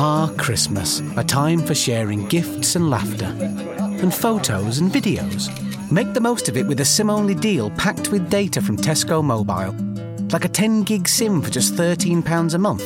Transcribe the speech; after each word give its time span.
Ah, 0.00 0.32
Christmas, 0.38 1.02
a 1.16 1.24
time 1.24 1.58
for 1.58 1.74
sharing 1.74 2.28
gifts 2.28 2.76
and 2.76 2.88
laughter, 2.88 3.34
and 4.00 4.14
photos 4.14 4.78
and 4.78 4.92
videos. 4.92 5.50
Make 5.90 6.14
the 6.14 6.20
most 6.20 6.48
of 6.48 6.56
it 6.56 6.68
with 6.68 6.78
a 6.78 6.84
SIM 6.84 7.10
only 7.10 7.34
deal 7.34 7.70
packed 7.70 8.12
with 8.12 8.30
data 8.30 8.62
from 8.62 8.76
Tesco 8.76 9.24
Mobile. 9.24 9.74
Like 10.32 10.44
a 10.44 10.48
10 10.48 10.84
gig 10.84 11.08
SIM 11.08 11.42
for 11.42 11.50
just 11.50 11.74
£13 11.74 12.54
a 12.54 12.58
month. 12.58 12.84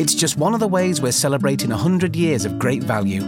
It's 0.00 0.14
just 0.14 0.38
one 0.38 0.54
of 0.54 0.60
the 0.60 0.66
ways 0.66 1.02
we're 1.02 1.12
celebrating 1.12 1.68
100 1.68 2.16
years 2.16 2.46
of 2.46 2.58
great 2.58 2.84
value. 2.84 3.20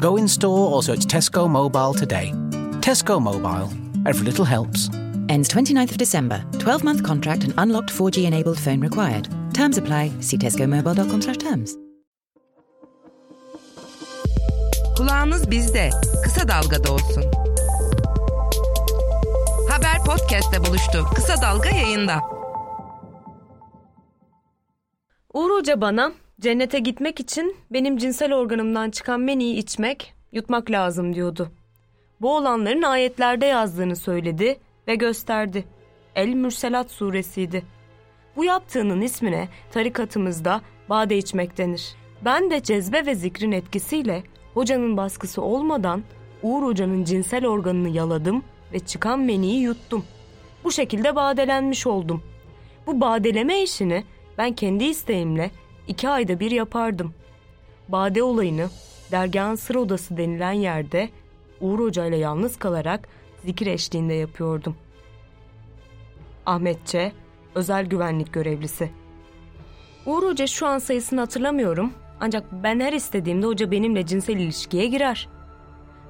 Go 0.00 0.16
in 0.16 0.26
store 0.26 0.72
or 0.72 0.82
search 0.82 1.00
Tesco 1.00 1.50
Mobile 1.50 1.92
today. 1.92 2.32
Tesco 2.80 3.20
Mobile. 3.20 3.70
Every 4.08 4.24
little 4.24 4.46
helps. 4.46 4.88
Ends 5.28 5.50
29th 5.50 5.90
of 5.90 5.98
December. 5.98 6.42
12 6.58 6.84
month 6.84 7.04
contract 7.04 7.44
and 7.44 7.52
unlocked 7.58 7.90
4G 7.90 8.24
enabled 8.24 8.58
phone 8.58 8.80
required. 8.80 9.28
Terms 9.52 9.76
apply. 9.76 10.10
See 10.20 10.38
tescomobile.com 10.38 11.20
slash 11.20 11.36
terms. 11.36 11.76
Kulağınız 14.96 15.50
bizde. 15.50 15.90
Kısa 16.24 16.48
Dalga'da 16.48 16.92
olsun. 16.92 17.24
Haber 19.70 19.98
podcast'te 20.06 20.60
buluştu. 20.64 21.04
Kısa 21.14 21.42
Dalga 21.42 21.68
yayında. 21.68 22.20
Uğur 25.34 25.50
Hoca 25.50 25.80
bana 25.80 26.12
cennete 26.40 26.78
gitmek 26.78 27.20
için 27.20 27.56
benim 27.70 27.96
cinsel 27.96 28.34
organımdan 28.34 28.90
çıkan 28.90 29.20
meniyi 29.20 29.56
içmek, 29.56 30.14
yutmak 30.32 30.70
lazım 30.70 31.14
diyordu. 31.14 31.52
Bu 32.20 32.36
olanların 32.36 32.82
ayetlerde 32.82 33.46
yazdığını 33.46 33.96
söyledi 33.96 34.58
ve 34.88 34.94
gösterdi. 34.94 35.64
El 36.14 36.28
Mürselat 36.28 36.90
suresiydi. 36.90 37.62
Bu 38.36 38.44
yaptığının 38.44 39.00
ismine 39.00 39.48
tarikatımızda 39.72 40.60
bade 40.88 41.18
içmek 41.18 41.58
denir. 41.58 41.94
Ben 42.24 42.50
de 42.50 42.62
cezbe 42.62 43.06
ve 43.06 43.14
zikrin 43.14 43.52
etkisiyle 43.52 44.22
hocanın 44.56 44.96
baskısı 44.96 45.42
olmadan 45.42 46.02
Uğur 46.42 46.62
Hoca'nın 46.62 47.04
cinsel 47.04 47.46
organını 47.46 47.88
yaladım 47.88 48.42
ve 48.72 48.78
çıkan 48.78 49.20
meniyi 49.20 49.60
yuttum. 49.60 50.04
Bu 50.64 50.72
şekilde 50.72 51.16
badelenmiş 51.16 51.86
oldum. 51.86 52.22
Bu 52.86 53.00
badeleme 53.00 53.62
işini 53.62 54.04
ben 54.38 54.52
kendi 54.52 54.84
isteğimle 54.84 55.50
iki 55.88 56.08
ayda 56.08 56.40
bir 56.40 56.50
yapardım. 56.50 57.14
Bade 57.88 58.22
olayını 58.22 58.68
dergahın 59.12 59.54
sır 59.54 59.74
odası 59.74 60.16
denilen 60.16 60.52
yerde 60.52 61.10
Uğur 61.60 61.78
Hoca 61.78 62.06
ile 62.06 62.16
yalnız 62.16 62.56
kalarak 62.56 63.08
zikir 63.44 63.66
eşliğinde 63.66 64.14
yapıyordum. 64.14 64.76
Ahmetçe, 66.46 67.12
özel 67.54 67.86
güvenlik 67.86 68.32
görevlisi. 68.32 68.90
Uğur 70.06 70.22
Hoca 70.22 70.46
şu 70.46 70.66
an 70.66 70.78
sayısını 70.78 71.20
hatırlamıyorum 71.20 71.92
ancak 72.20 72.52
ben 72.52 72.80
her 72.80 72.92
istediğimde 72.92 73.46
hoca 73.46 73.70
benimle 73.70 74.06
cinsel 74.06 74.36
ilişkiye 74.36 74.86
girer. 74.86 75.28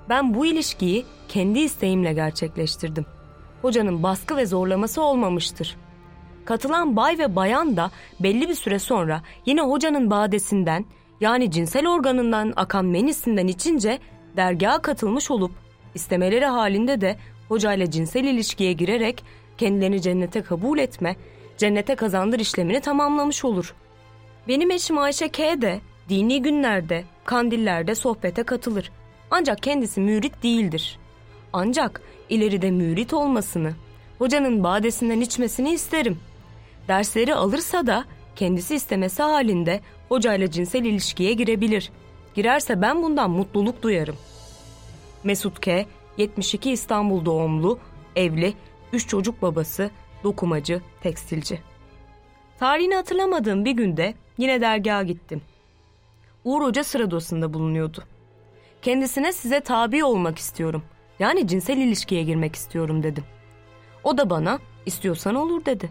Ben 0.09 0.35
bu 0.35 0.47
ilişkiyi 0.47 1.05
kendi 1.29 1.59
isteğimle 1.59 2.13
gerçekleştirdim. 2.13 3.07
Hocanın 3.63 4.03
baskı 4.03 4.37
ve 4.37 4.47
zorlaması 4.47 5.03
olmamıştır. 5.03 5.77
Katılan 6.45 6.97
bay 6.97 7.19
ve 7.19 7.37
bayan 7.37 7.77
da 7.77 7.91
belli 8.21 8.49
bir 8.49 8.55
süre 8.55 8.79
sonra 8.79 9.23
yine 9.47 9.61
hocanın 9.61 10.11
badesinden 10.11 10.85
yani 11.21 11.51
cinsel 11.51 11.89
organından 11.89 12.53
akan 12.57 12.85
menisinden 12.85 13.47
içince 13.47 13.99
dergaha 14.37 14.83
katılmış 14.83 15.31
olup 15.31 15.53
istemeleri 15.95 16.47
halinde 16.47 17.01
de 17.01 17.17
hocayla 17.49 17.91
cinsel 17.91 18.25
ilişkiye 18.25 18.73
girerek 18.73 19.25
kendilerini 19.59 20.03
cennete 20.03 20.43
kabul 20.43 20.79
etme, 20.79 21.17
cennete 21.57 21.95
kazandır 21.95 22.39
işlemini 22.41 22.81
tamamlamış 22.81 23.45
olur. 23.45 23.75
Benim 24.49 24.71
eşim 24.71 24.99
Ayşe 24.99 25.29
K. 25.29 25.63
de 25.63 25.81
dini 26.09 26.43
günlerde, 26.43 27.05
kandillerde 27.25 27.95
sohbete 27.95 28.43
katılır. 28.43 28.91
Ancak 29.31 29.63
kendisi 29.63 30.01
mürit 30.01 30.43
değildir. 30.43 30.99
Ancak 31.53 32.03
ileride 32.29 32.71
mürit 32.71 33.15
olmasını, 33.15 33.73
hocanın 34.19 34.65
badesinden 34.65 35.21
içmesini 35.21 35.73
isterim. 35.73 36.19
Dersleri 36.89 37.35
alırsa 37.35 37.87
da 37.87 38.05
kendisi 38.37 38.75
istemesi 38.75 39.23
halinde 39.23 39.81
hocayla 40.09 40.51
cinsel 40.51 40.85
ilişkiye 40.85 41.33
girebilir. 41.33 41.93
Girerse 42.35 42.83
ben 42.83 43.03
bundan 43.03 43.31
mutluluk 43.31 43.83
duyarım. 43.83 44.17
Mesut 45.25 45.61
K. 45.61 45.87
72 46.19 46.71
İstanbul 46.71 47.25
doğumlu, 47.25 47.79
evli, 48.17 48.55
3 48.93 49.09
çocuk 49.09 49.43
babası, 49.43 49.91
dokumacı, 50.25 50.81
tekstilci. 51.03 51.59
Tarihini 52.59 52.95
hatırlamadığım 52.95 53.65
bir 53.65 53.73
günde 53.73 54.15
yine 54.39 54.61
dergaha 54.61 55.03
gittim. 55.03 55.43
Uğur 56.47 56.63
Hoca 56.63 56.85
sıra 56.85 57.11
dosunda 57.11 57.55
bulunuyordu. 57.55 58.05
Kendisine 58.83 59.33
size 59.33 59.61
tabi 59.61 60.05
olmak 60.05 60.39
istiyorum. 60.39 60.83
Yani 61.19 61.49
cinsel 61.49 61.77
ilişkiye 61.79 62.23
girmek 62.23 62.57
istiyorum 62.57 63.03
dedim. 63.03 63.25
O 64.05 64.19
da 64.19 64.31
bana 64.31 64.59
istiyorsan 64.87 65.35
olur 65.35 65.65
dedi. 65.65 65.91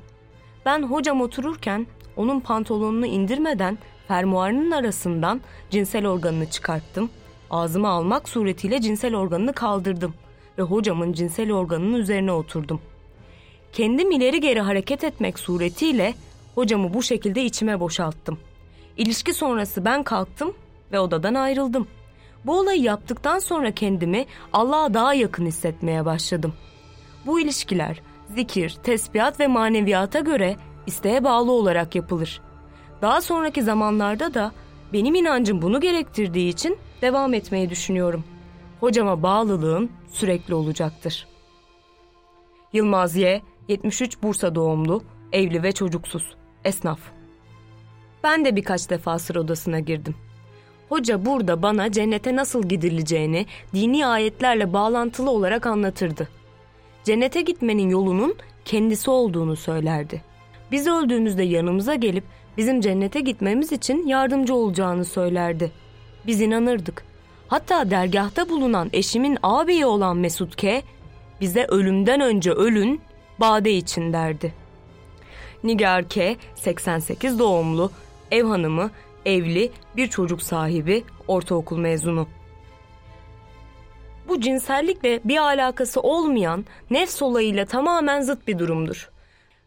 Ben 0.66 0.84
hocam 0.84 1.22
otururken 1.22 1.88
onun 2.18 2.40
pantolonunu 2.40 3.06
indirmeden 3.06 3.78
fermuarının 4.08 4.72
arasından 4.72 5.42
cinsel 5.70 6.08
organını 6.08 6.50
çıkarttım. 6.50 7.10
Ağzıma 7.50 7.90
almak 7.90 8.30
suretiyle 8.30 8.82
cinsel 8.82 9.16
organını 9.16 9.54
kaldırdım 9.54 10.14
ve 10.58 10.62
hocamın 10.62 11.14
cinsel 11.14 11.52
organının 11.52 11.94
üzerine 11.94 12.32
oturdum. 12.32 12.82
Kendim 13.74 14.12
ileri 14.12 14.42
geri 14.42 14.62
hareket 14.62 15.04
etmek 15.04 15.40
suretiyle 15.40 16.14
hocamı 16.56 16.94
bu 16.94 17.04
şekilde 17.04 17.46
içime 17.46 17.80
boşalttım. 17.80 18.40
İlişki 18.98 19.34
sonrası 19.34 19.86
ben 19.86 20.04
kalktım 20.04 20.54
ve 20.92 21.00
odadan 21.00 21.34
ayrıldım. 21.34 21.88
Bu 22.46 22.60
olayı 22.60 22.82
yaptıktan 22.82 23.40
sonra 23.40 23.72
kendimi 23.72 24.26
Allah'a 24.54 24.94
daha 24.94 25.14
yakın 25.14 25.46
hissetmeye 25.46 26.06
başladım. 26.06 26.54
Bu 27.26 27.40
ilişkiler 27.40 28.02
zikir, 28.36 28.78
tesbihat 28.84 29.40
ve 29.40 29.48
maneviyata 29.48 30.20
göre 30.20 30.56
isteğe 30.88 31.24
bağlı 31.24 31.52
olarak 31.52 31.96
yapılır. 31.96 32.42
Daha 33.02 33.22
sonraki 33.22 33.64
zamanlarda 33.64 34.34
da 34.34 34.52
benim 34.94 35.16
inancım 35.16 35.62
bunu 35.62 35.82
gerektirdiği 35.82 36.50
için 36.50 36.78
devam 37.02 37.34
etmeyi 37.34 37.70
düşünüyorum. 37.70 38.24
Hocama 38.80 39.24
bağlılığım 39.24 39.92
sürekli 40.12 40.54
olacaktır. 40.54 41.28
Yılmaz 42.74 43.16
Y, 43.16 43.42
73 43.68 44.24
Bursa 44.24 44.56
doğumlu, 44.56 45.04
evli 45.32 45.64
ve 45.64 45.72
çocuksuz, 45.72 46.36
esnaf. 46.64 47.15
Ben 48.26 48.46
de 48.46 48.56
birkaç 48.56 48.90
defa 48.90 49.20
sır 49.20 49.36
odasına 49.36 49.80
girdim. 49.80 50.16
Hoca 50.90 51.26
burada 51.26 51.62
bana 51.62 51.92
cennete 51.92 52.36
nasıl 52.36 52.64
gidileceğini 52.64 53.46
dini 53.74 54.08
ayetlerle 54.08 54.74
bağlantılı 54.74 55.30
olarak 55.30 55.66
anlatırdı. 55.66 56.30
Cennete 57.04 57.42
gitmenin 57.42 57.90
yolunun 57.90 58.36
kendisi 58.66 59.10
olduğunu 59.10 59.56
söylerdi. 59.56 60.22
Biz 60.72 60.88
öldüğümüzde 60.88 61.44
yanımıza 61.44 61.96
gelip 61.96 62.24
bizim 62.58 62.82
cennete 62.82 63.20
gitmemiz 63.20 63.72
için 63.72 64.08
yardımcı 64.08 64.56
olacağını 64.56 65.06
söylerdi. 65.06 65.72
Biz 66.28 66.42
inanırdık. 66.42 67.06
Hatta 67.48 67.92
dergahta 67.92 68.50
bulunan 68.50 68.90
eşimin 68.94 69.38
ağabeyi 69.44 69.86
olan 69.86 70.18
Mesut 70.18 70.56
K. 70.56 70.82
bize 71.42 71.66
ölümden 71.66 72.22
önce 72.22 72.52
ölün, 72.52 73.02
bade 73.40 73.74
için 73.74 74.14
derdi. 74.14 74.54
Nigar 75.64 76.10
K. 76.10 76.36
88 76.56 77.40
doğumlu, 77.40 77.92
ev 78.32 78.44
hanımı, 78.44 78.92
evli, 79.26 79.72
bir 79.98 80.08
çocuk 80.08 80.42
sahibi, 80.42 81.04
ortaokul 81.28 81.78
mezunu. 81.78 82.28
Bu 84.28 84.42
cinsellikle 84.42 85.20
bir 85.24 85.38
alakası 85.38 86.02
olmayan 86.02 86.66
nefs 86.90 87.22
olayıyla 87.22 87.66
tamamen 87.66 88.22
zıt 88.22 88.48
bir 88.48 88.60
durumdur. 88.60 89.10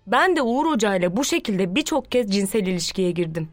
Ben 0.07 0.37
de 0.37 0.43
Uğur 0.43 0.71
Hoca 0.71 0.97
ile 0.97 1.17
bu 1.17 1.25
şekilde 1.25 1.75
birçok 1.75 2.11
kez 2.11 2.33
cinsel 2.33 2.67
ilişkiye 2.67 3.11
girdim. 3.11 3.49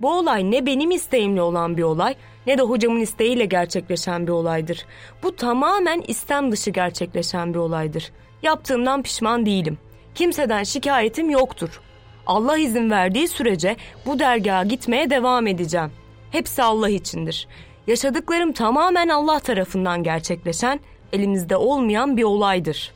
Bu 0.00 0.12
olay 0.12 0.50
ne 0.50 0.66
benim 0.66 0.90
isteğimle 0.90 1.42
olan 1.42 1.76
bir 1.76 1.82
olay 1.82 2.14
ne 2.46 2.58
de 2.58 2.62
hocamın 2.62 3.00
isteğiyle 3.00 3.44
gerçekleşen 3.44 4.26
bir 4.26 4.32
olaydır. 4.32 4.86
Bu 5.22 5.36
tamamen 5.36 6.02
istem 6.08 6.52
dışı 6.52 6.70
gerçekleşen 6.70 7.54
bir 7.54 7.58
olaydır. 7.58 8.12
Yaptığımdan 8.42 9.02
pişman 9.02 9.46
değilim. 9.46 9.78
Kimseden 10.14 10.62
şikayetim 10.62 11.30
yoktur. 11.30 11.80
Allah 12.28 12.58
izin 12.58 12.90
verdiği 12.90 13.28
sürece 13.28 13.76
bu 14.06 14.18
dergaha 14.18 14.64
gitmeye 14.64 15.10
devam 15.10 15.46
edeceğim. 15.46 15.90
Hepsi 16.30 16.62
Allah 16.62 16.88
içindir. 16.88 17.48
Yaşadıklarım 17.86 18.52
tamamen 18.52 19.08
Allah 19.08 19.40
tarafından 19.40 20.02
gerçekleşen, 20.02 20.80
elimizde 21.12 21.56
olmayan 21.56 22.16
bir 22.16 22.24
olaydır. 22.24 22.92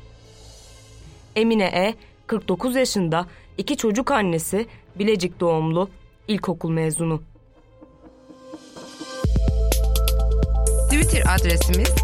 Emine 1.36 1.64
E, 1.64 1.94
49 2.26 2.76
yaşında, 2.76 3.26
iki 3.58 3.76
çocuk 3.76 4.10
annesi, 4.10 4.66
Bilecik 4.96 5.40
doğumlu, 5.40 5.88
ilkokul 6.28 6.70
mezunu. 6.70 7.22
Twitter 10.90 11.22
adresimiz 11.34 11.94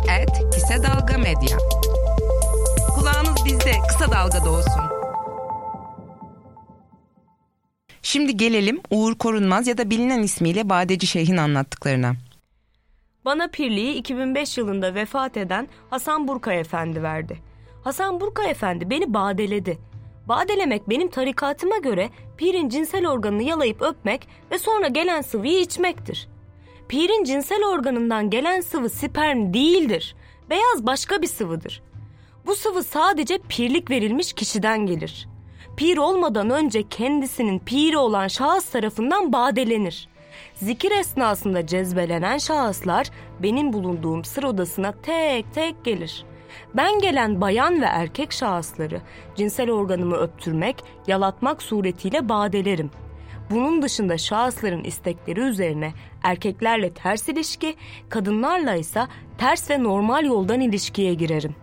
@kisedalgamedya. 0.55 1.59
Kulağınız 2.95 3.45
bizde, 3.45 3.73
kısa 3.89 4.13
dalgada 4.13 4.51
olsun. 4.51 4.98
Şimdi 8.09 8.37
gelelim 8.37 8.81
Uğur 8.91 9.15
Korunmaz 9.15 9.67
ya 9.67 9.79
da 9.79 9.91
bilinen 9.91 10.23
ismiyle 10.23 10.69
Badeci 10.69 11.07
Şeyh'in 11.07 11.37
anlattıklarına. 11.37 12.15
Bana 13.25 13.49
pirliği 13.49 13.95
2005 13.95 14.59
yılında 14.59 14.95
vefat 14.95 15.37
eden 15.37 15.69
Hasan 15.91 16.29
Burkay 16.29 16.61
Efendi 16.61 17.03
verdi. 17.03 17.39
Hasan 17.85 18.21
Burkay 18.21 18.51
Efendi 18.51 18.91
beni 18.91 19.15
badeledi. 19.15 19.79
Badelemek 20.29 20.89
benim 20.89 21.11
tarikatıma 21.11 21.79
göre 21.79 22.11
pirin 22.37 22.69
cinsel 22.69 23.07
organını 23.07 23.43
yalayıp 23.43 23.83
öpmek 23.83 24.29
ve 24.51 24.59
sonra 24.59 24.89
gelen 24.89 25.21
sıvıyı 25.21 25.61
içmektir. 25.61 26.29
Pirin 26.89 27.25
cinsel 27.25 27.65
organından 27.65 28.31
gelen 28.31 28.61
sıvı 28.61 28.91
sperm 28.91 29.55
değildir. 29.55 30.17
Beyaz 30.51 30.87
başka 30.87 31.23
bir 31.23 31.29
sıvıdır. 31.29 31.83
Bu 32.47 32.55
sıvı 32.55 32.83
sadece 32.83 33.39
pirlik 33.49 33.91
verilmiş 33.91 34.33
kişiden 34.33 34.87
gelir. 34.87 35.29
Pir 35.79 35.97
olmadan 35.97 36.51
önce 36.51 36.89
kendisinin 36.89 37.59
piri 37.59 37.97
olan 37.97 38.29
şahıs 38.29 38.71
tarafından 38.71 39.33
badelenir. 39.33 40.09
Zikir 40.55 40.91
esnasında 40.91 41.67
cezbelenen 41.67 42.39
şahıslar 42.39 43.11
benim 43.43 43.73
bulunduğum 43.73 44.25
sır 44.25 44.43
odasına 44.43 44.93
tek 44.93 45.55
tek 45.55 45.85
gelir. 45.85 46.25
Ben 46.75 46.99
gelen 46.99 47.41
bayan 47.41 47.83
ve 47.83 47.85
erkek 47.85 48.33
şahısları 48.33 49.01
cinsel 49.37 49.71
organımı 49.71 50.17
öptürmek, 50.17 50.77
yalatmak 51.07 51.63
suretiyle 51.63 52.29
badelerim. 52.29 52.91
Bunun 53.51 53.83
dışında 53.83 54.19
şahısların 54.19 54.85
istekleri 54.85 55.41
üzerine 55.41 55.93
erkeklerle 56.23 56.93
ters 56.93 57.29
ilişki, 57.29 57.75
kadınlarla 58.09 58.75
ise 58.75 59.07
ters 59.39 59.71
ve 59.71 59.83
normal 59.83 60.25
yoldan 60.25 60.61
ilişkiye 60.61 61.15
girerim. 61.15 61.55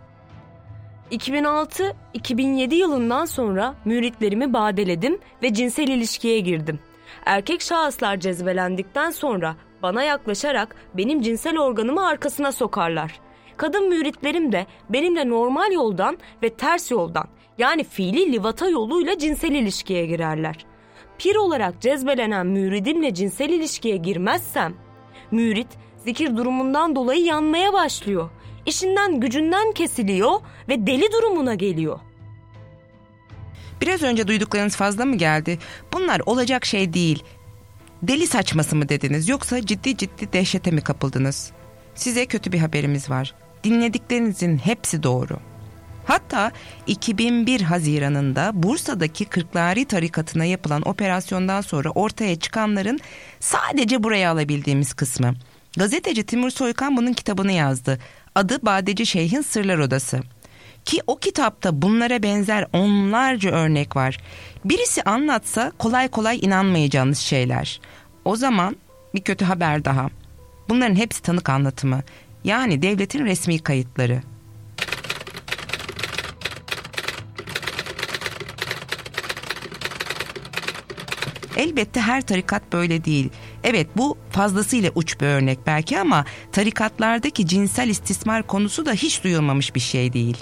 2006-2007 1.11 2.75
yılından 2.75 3.25
sonra 3.25 3.75
müritlerimi 3.85 4.53
badeledim 4.53 5.19
ve 5.43 5.53
cinsel 5.53 5.87
ilişkiye 5.87 6.39
girdim. 6.39 6.79
Erkek 7.25 7.61
şahıslar 7.61 8.19
cezbelendikten 8.19 9.09
sonra 9.09 9.55
bana 9.83 10.03
yaklaşarak 10.03 10.75
benim 10.93 11.21
cinsel 11.21 11.59
organımı 11.59 12.07
arkasına 12.07 12.51
sokarlar. 12.51 13.19
Kadın 13.57 13.89
müritlerim 13.89 14.51
de 14.51 14.65
benimle 14.89 15.29
normal 15.29 15.71
yoldan 15.71 16.17
ve 16.43 16.49
ters 16.49 16.91
yoldan 16.91 17.27
yani 17.57 17.83
fiili 17.83 18.31
livata 18.31 18.69
yoluyla 18.69 19.17
cinsel 19.17 19.51
ilişkiye 19.51 20.05
girerler. 20.05 20.65
Pir 21.17 21.35
olarak 21.35 21.81
cezbelenen 21.81 22.47
müridimle 22.47 23.13
cinsel 23.13 23.49
ilişkiye 23.49 23.97
girmezsem, 23.97 24.73
mürit 25.31 25.67
zikir 25.97 26.37
durumundan 26.37 26.95
dolayı 26.95 27.23
yanmaya 27.23 27.73
başlıyor. 27.73 28.29
İşinden 28.65 29.19
gücünden 29.19 29.71
kesiliyor 29.71 30.39
ve 30.69 30.87
deli 30.87 31.11
durumuna 31.11 31.55
geliyor. 31.55 31.99
Biraz 33.81 34.03
önce 34.03 34.27
duyduklarınız 34.27 34.75
fazla 34.75 35.05
mı 35.05 35.15
geldi? 35.15 35.59
Bunlar 35.93 36.21
olacak 36.25 36.65
şey 36.65 36.93
değil. 36.93 37.23
Deli 38.03 38.27
saçması 38.27 38.75
mı 38.75 38.89
dediniz 38.89 39.29
yoksa 39.29 39.65
ciddi 39.65 39.97
ciddi 39.97 40.33
dehşete 40.33 40.71
mi 40.71 40.81
kapıldınız? 40.81 41.51
Size 41.95 42.25
kötü 42.25 42.51
bir 42.51 42.59
haberimiz 42.59 43.09
var. 43.09 43.35
Dinlediklerinizin 43.63 44.57
hepsi 44.57 45.03
doğru. 45.03 45.39
Hatta 46.05 46.51
2001 46.87 47.61
Haziran'ında 47.61 48.51
Bursa'daki 48.53 49.25
Kırklari 49.25 49.85
tarikatına 49.85 50.45
yapılan 50.45 50.87
operasyondan 50.87 51.61
sonra 51.61 51.89
ortaya 51.89 52.35
çıkanların 52.39 52.99
sadece 53.39 54.03
buraya 54.03 54.31
alabildiğimiz 54.31 54.93
kısmı. 54.93 55.33
Gazeteci 55.77 56.25
Timur 56.25 56.49
Soykan 56.49 56.97
bunun 56.97 57.13
kitabını 57.13 57.51
yazdı. 57.51 57.99
Adı 58.35 58.65
Badeci 58.65 59.05
Şeyh'in 59.05 59.41
Sırlar 59.41 59.77
Odası. 59.77 60.19
Ki 60.85 61.01
o 61.07 61.15
kitapta 61.15 61.81
bunlara 61.81 62.23
benzer 62.23 62.67
onlarca 62.73 63.51
örnek 63.51 63.95
var. 63.95 64.17
Birisi 64.65 65.03
anlatsa 65.03 65.71
kolay 65.77 66.07
kolay 66.07 66.39
inanmayacağınız 66.41 67.17
şeyler. 67.17 67.81
O 68.25 68.35
zaman 68.35 68.75
bir 69.13 69.21
kötü 69.21 69.45
haber 69.45 69.85
daha. 69.85 70.09
Bunların 70.69 70.95
hepsi 70.95 71.21
tanık 71.21 71.49
anlatımı. 71.49 72.01
Yani 72.43 72.81
devletin 72.81 73.25
resmi 73.25 73.59
kayıtları. 73.59 74.21
Elbette 81.57 82.01
her 82.01 82.21
tarikat 82.21 82.73
böyle 82.73 83.05
değil. 83.05 83.29
Evet 83.63 83.87
bu 83.97 84.17
fazlasıyla 84.31 84.91
uç 84.95 85.21
bir 85.21 85.25
örnek 85.25 85.59
belki 85.67 85.99
ama 85.99 86.25
tarikatlardaki 86.51 87.47
cinsel 87.47 87.89
istismar 87.89 88.47
konusu 88.47 88.85
da 88.85 88.93
hiç 88.93 89.23
duyulmamış 89.23 89.75
bir 89.75 89.79
şey 89.79 90.13
değil. 90.13 90.37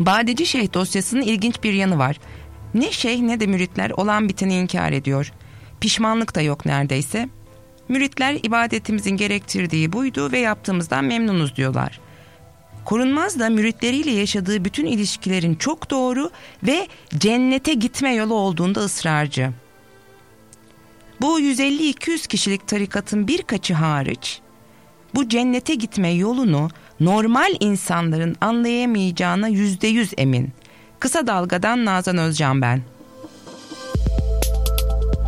Badeci 0.00 0.46
Şeyh 0.46 0.74
dosyasının 0.74 1.22
ilginç 1.22 1.62
bir 1.62 1.72
yanı 1.72 1.98
var. 1.98 2.16
Ne 2.74 2.92
şeyh 2.92 3.20
ne 3.20 3.40
de 3.40 3.46
müritler 3.46 3.90
olan 3.90 4.28
biteni 4.28 4.54
inkar 4.54 4.92
ediyor. 4.92 5.32
Pişmanlık 5.80 6.34
da 6.34 6.40
yok 6.40 6.66
neredeyse. 6.66 7.28
Müritler 7.88 8.38
ibadetimizin 8.42 9.16
gerektirdiği 9.16 9.92
buydu 9.92 10.32
ve 10.32 10.38
yaptığımızdan 10.38 11.04
memnunuz 11.04 11.56
diyorlar. 11.56 12.00
Korunmaz 12.84 13.38
da 13.38 13.50
müritleriyle 13.50 14.10
yaşadığı 14.10 14.64
bütün 14.64 14.86
ilişkilerin 14.86 15.54
çok 15.54 15.90
doğru 15.90 16.30
ve 16.62 16.86
cennete 17.18 17.74
gitme 17.74 18.14
yolu 18.14 18.34
olduğunda 18.34 18.80
ısrarcı. 18.80 19.50
Bu 21.22 21.40
150-200 21.40 22.28
kişilik 22.28 22.68
tarikatın 22.68 23.28
birkaçı 23.28 23.74
hariç 23.74 24.40
bu 25.14 25.28
cennete 25.28 25.74
gitme 25.74 26.10
yolunu 26.10 26.68
normal 27.00 27.54
insanların 27.60 28.36
anlayamayacağına 28.40 29.48
yüzde 29.48 29.86
yüz 29.86 30.12
emin. 30.16 30.52
Kısa 30.98 31.26
Dalga'dan 31.26 31.84
Nazan 31.84 32.18
Özcan 32.18 32.62
ben. 32.62 32.82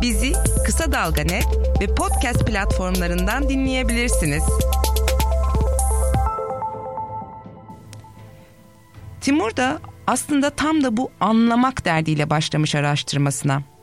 Bizi 0.01 0.33
Kısa 0.65 0.91
Dalga 0.91 1.21
Net 1.21 1.47
ve 1.81 1.95
podcast 1.95 2.47
platformlarından 2.47 3.49
dinleyebilirsiniz. 3.49 4.43
Timur 9.21 9.55
da 9.55 9.79
aslında 10.07 10.49
tam 10.49 10.83
da 10.83 10.97
bu 10.97 11.11
anlamak 11.19 11.85
derdiyle 11.85 12.29
başlamış 12.29 12.75
araştırmasına. 12.75 13.74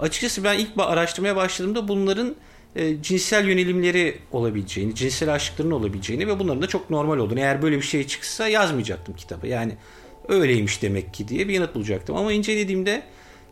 Açıkçası 0.00 0.44
ben 0.44 0.58
ilk 0.58 0.68
araştırmaya 0.78 1.36
başladığımda 1.36 1.88
bunların 1.88 2.34
e, 2.76 3.02
cinsel 3.02 3.48
yönelimleri 3.48 4.18
olabileceğini, 4.32 4.94
cinsel 4.94 5.34
aşıkların 5.34 5.70
olabileceğini 5.70 6.26
ve 6.26 6.38
bunların 6.38 6.62
da 6.62 6.66
çok 6.66 6.90
normal 6.90 7.18
olduğunu. 7.18 7.40
Eğer 7.40 7.62
böyle 7.62 7.76
bir 7.76 7.82
şey 7.82 8.06
çıksa 8.06 8.48
yazmayacaktım 8.48 9.16
kitabı. 9.16 9.46
Yani 9.46 9.72
öyleymiş 10.28 10.82
demek 10.82 11.14
ki 11.14 11.28
diye 11.28 11.48
bir 11.48 11.54
yanıt 11.54 11.74
bulacaktım. 11.74 12.16
Ama 12.16 12.32
incelediğimde 12.32 13.02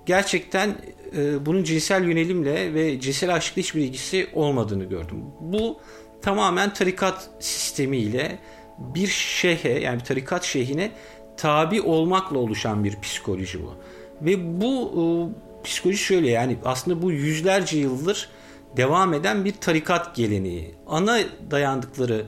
gerçekten 0.07 0.77
e, 1.17 1.47
bunun 1.47 1.65
cinsel 1.65 2.05
yönelimle 2.05 2.75
ve 2.75 3.01
cinsel 3.01 3.35
aşıkla 3.35 3.61
hiçbir 3.63 3.81
ilgisi 3.81 4.29
olmadığını 4.33 4.85
gördüm. 4.85 5.17
Bu 5.41 5.81
tamamen 6.23 6.75
tarikat 6.75 7.31
sistemiyle 7.41 8.39
bir 8.79 9.07
şeyhe 9.07 9.81
yani 9.81 10.01
bir 10.01 10.05
tarikat 10.05 10.45
şeyhine 10.45 10.91
tabi 11.37 11.81
olmakla 11.81 12.39
oluşan 12.39 12.85
bir 12.85 13.01
psikoloji 13.01 13.63
bu. 13.63 13.75
Ve 14.23 14.61
bu 14.61 14.93
e, 14.95 15.48
psikoloji 15.65 15.99
şöyle 15.99 16.31
yani 16.31 16.59
aslında 16.65 17.03
bu 17.03 17.13
yüzlerce 17.13 17.79
yıldır 17.79 18.29
devam 18.77 19.15
eden 19.15 19.45
bir 19.45 19.53
tarikat 19.53 20.17
geleneği. 20.17 20.75
Ana 20.87 21.19
dayandıkları 21.51 22.27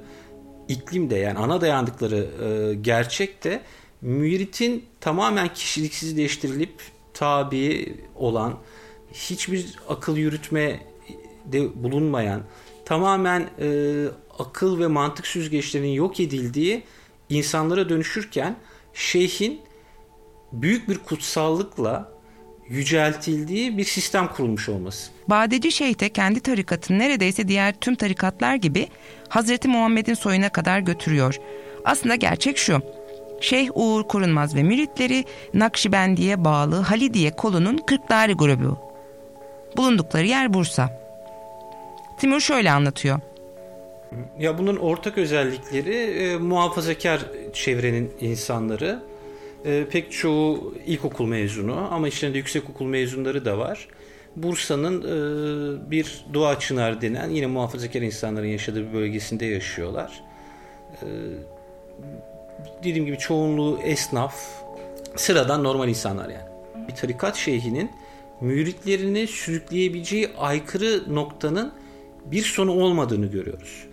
iklimde 0.69 1.17
yani 1.17 1.39
ana 1.39 1.61
dayandıkları 1.61 2.17
e, 2.17 2.75
gerçekte 2.75 3.63
müritin 4.01 4.85
tamamen 5.01 5.55
kişiliksizleştirilip 5.55 6.83
tabi 7.15 7.95
olan 8.15 8.55
hiçbir 9.13 9.77
akıl 9.89 10.17
yürütme 10.17 10.81
de 11.45 11.83
bulunmayan 11.83 12.43
tamamen 12.85 13.51
e, 13.61 14.07
akıl 14.39 14.79
ve 14.79 14.87
mantık 14.87 15.27
süzgeçlerinin 15.27 15.93
yok 15.93 16.21
edildiği 16.21 16.83
insanlara 17.29 17.89
dönüşürken 17.89 18.57
şeyhin 18.95 19.61
büyük 20.53 20.89
bir 20.89 20.99
kutsallıkla 20.99 22.13
yüceltildiği 22.71 23.79
bir 23.79 23.85
sistem 23.85 24.29
kurulmuş 24.29 24.69
olması. 24.69 25.11
Badeci 25.29 25.73
Şeyh 25.73 26.01
de 26.01 26.09
kendi 26.09 26.41
tarikatını 26.41 26.99
neredeyse 26.99 27.49
diğer 27.49 27.75
tüm 27.81 27.95
tarikatlar 27.95 28.55
gibi 28.55 28.89
Hazreti 29.29 29.69
Muhammed'in 29.69 30.15
soyuna 30.15 30.49
kadar 30.49 30.81
götürüyor. 30.81 31.37
Aslında 31.85 32.15
gerçek 32.15 32.59
şu. 32.59 32.83
Şeyh 33.41 33.71
Uğur 33.75 34.09
Korunmaz 34.09 34.55
ve 34.55 34.63
müritleri 34.63 35.25
Nakşibendi'ye 35.55 36.45
bağlı 36.45 36.77
Halidiye 36.77 37.31
kolunun 37.31 37.77
Kırklareli 37.77 38.35
grubu. 38.35 38.79
Bulundukları 39.77 40.27
yer 40.27 40.55
Bursa. 40.55 41.01
Timur 42.19 42.41
şöyle 42.41 42.71
anlatıyor. 42.71 43.21
Ya 44.39 44.59
bunun 44.59 44.77
ortak 44.77 45.19
özellikleri 45.19 45.95
e, 45.95 46.37
muhafazakar 46.37 47.21
çevrenin 47.53 48.13
insanları 48.21 49.03
e, 49.65 49.87
pek 49.91 50.13
çoğu 50.13 50.75
ilkokul 50.87 51.27
mezunu 51.27 51.89
ama 51.91 52.09
içlerinde 52.09 52.39
yüksekokul 52.39 52.87
mezunları 52.87 53.45
da 53.45 53.59
var. 53.59 53.89
Bursa'nın 54.37 55.03
e, 55.03 55.91
bir 55.91 56.25
Doğa 56.35 56.59
Çınar 56.59 57.01
denen 57.01 57.31
yine 57.31 57.47
muhafazakar 57.47 58.03
insanların 58.03 58.47
yaşadığı 58.47 58.89
bir 58.89 58.93
bölgesinde 58.93 59.47
yaşıyorlar. 59.47 60.23
E, 61.03 61.07
dediğim 62.85 63.07
gibi 63.07 63.19
çoğunluğu 63.19 63.79
esnaf, 63.83 64.35
sıradan 65.17 65.65
normal 65.65 65.89
insanlar 65.89 66.29
yani. 66.29 66.51
Bir 66.89 66.95
tarikat 66.95 67.37
şeyhinin 67.37 67.91
müritlerini 68.41 69.27
sürükleyebileceği 69.27 70.29
aykırı 70.39 71.15
noktanın 71.15 71.73
bir 72.25 72.43
sonu 72.43 72.73
olmadığını 72.73 73.27
görüyoruz. 73.27 73.87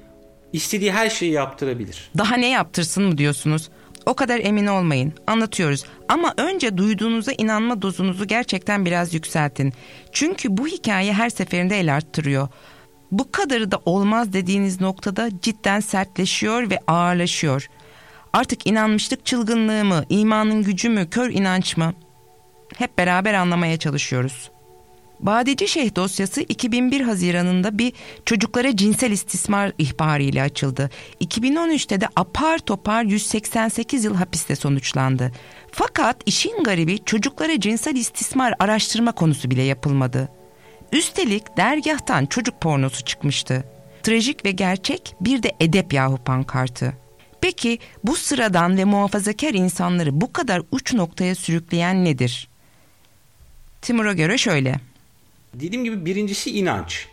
İstediği 0.53 0.91
her 0.91 1.09
şeyi 1.09 1.31
yaptırabilir. 1.31 2.11
Daha 2.17 2.35
ne 2.35 2.49
yaptırsın 2.49 3.03
mı 3.03 3.17
diyorsunuz? 3.17 3.69
O 4.07 4.13
kadar 4.13 4.39
emin 4.39 4.67
olmayın. 4.67 5.13
Anlatıyoruz. 5.27 5.85
Ama 6.07 6.33
önce 6.37 6.77
duyduğunuza 6.77 7.31
inanma 7.31 7.81
dozunuzu 7.81 8.27
gerçekten 8.27 8.85
biraz 8.85 9.13
yükseltin. 9.13 9.73
Çünkü 10.11 10.57
bu 10.57 10.67
hikaye 10.67 11.13
her 11.13 11.29
seferinde 11.29 11.79
el 11.79 11.95
arttırıyor. 11.95 12.47
Bu 13.11 13.31
kadarı 13.31 13.71
da 13.71 13.79
olmaz 13.85 14.33
dediğiniz 14.33 14.81
noktada 14.81 15.29
cidden 15.41 15.79
sertleşiyor 15.79 16.69
ve 16.69 16.79
ağırlaşıyor. 16.87 17.67
Artık 18.33 18.67
inanmışlık 18.67 19.25
çılgınlığı 19.25 19.85
mı, 19.85 20.03
imanın 20.09 20.63
gücü 20.63 20.89
mü, 20.89 21.09
kör 21.09 21.29
inanç 21.29 21.77
mı? 21.77 21.93
Hep 22.77 22.97
beraber 22.97 23.33
anlamaya 23.33 23.77
çalışıyoruz. 23.77 24.51
Badeci 25.19 25.67
Şeyh 25.67 25.95
dosyası 25.95 26.41
2001 26.41 27.01
Haziran'ında 27.01 27.77
bir 27.77 27.93
çocuklara 28.25 28.75
cinsel 28.75 29.11
istismar 29.11 29.71
ihbarıyla 29.77 30.43
açıldı. 30.43 30.89
2013'te 31.21 32.01
de 32.01 32.07
apar 32.15 32.59
topar 32.59 33.03
188 33.03 34.05
yıl 34.05 34.15
hapiste 34.15 34.55
sonuçlandı. 34.55 35.31
Fakat 35.71 36.17
işin 36.25 36.63
garibi 36.63 36.99
çocuklara 37.05 37.59
cinsel 37.59 37.95
istismar 37.95 38.53
araştırma 38.59 39.11
konusu 39.11 39.51
bile 39.51 39.61
yapılmadı. 39.61 40.29
Üstelik 40.91 41.57
dergahtan 41.57 42.25
çocuk 42.25 42.61
pornosu 42.61 43.05
çıkmıştı. 43.05 43.63
Trajik 44.03 44.45
ve 44.45 44.51
gerçek 44.51 45.15
bir 45.21 45.43
de 45.43 45.51
edep 45.59 45.93
yahu 45.93 46.17
pankartı. 46.17 46.93
Peki 47.41 47.79
bu 48.03 48.15
sıradan 48.15 48.77
ve 48.77 48.85
muhafazakar 48.85 49.53
insanları 49.53 50.21
bu 50.21 50.33
kadar 50.33 50.61
uç 50.71 50.93
noktaya 50.93 51.35
sürükleyen 51.35 52.05
nedir? 52.05 52.47
Timur'a 53.81 54.13
göre 54.13 54.37
şöyle. 54.37 54.75
Dediğim 55.53 55.83
gibi 55.83 56.05
birincisi 56.05 56.57
inanç. 56.59 57.07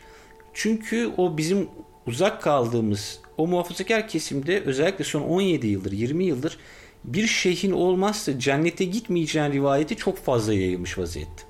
Çünkü 0.54 1.10
o 1.16 1.36
bizim 1.38 1.68
uzak 2.06 2.42
kaldığımız 2.42 3.20
o 3.38 3.46
muhafazakar 3.46 4.08
kesimde 4.08 4.60
özellikle 4.60 5.04
son 5.04 5.22
17 5.22 5.66
yıldır 5.66 5.92
20 5.92 6.24
yıldır 6.24 6.58
bir 7.04 7.26
şeyhin 7.26 7.72
olmazsa 7.72 8.38
cennete 8.38 8.84
gitmeyeceğin 8.84 9.52
rivayeti 9.52 9.96
çok 9.96 10.18
fazla 10.18 10.54
yayılmış 10.54 10.98
vaziyette. 10.98 11.42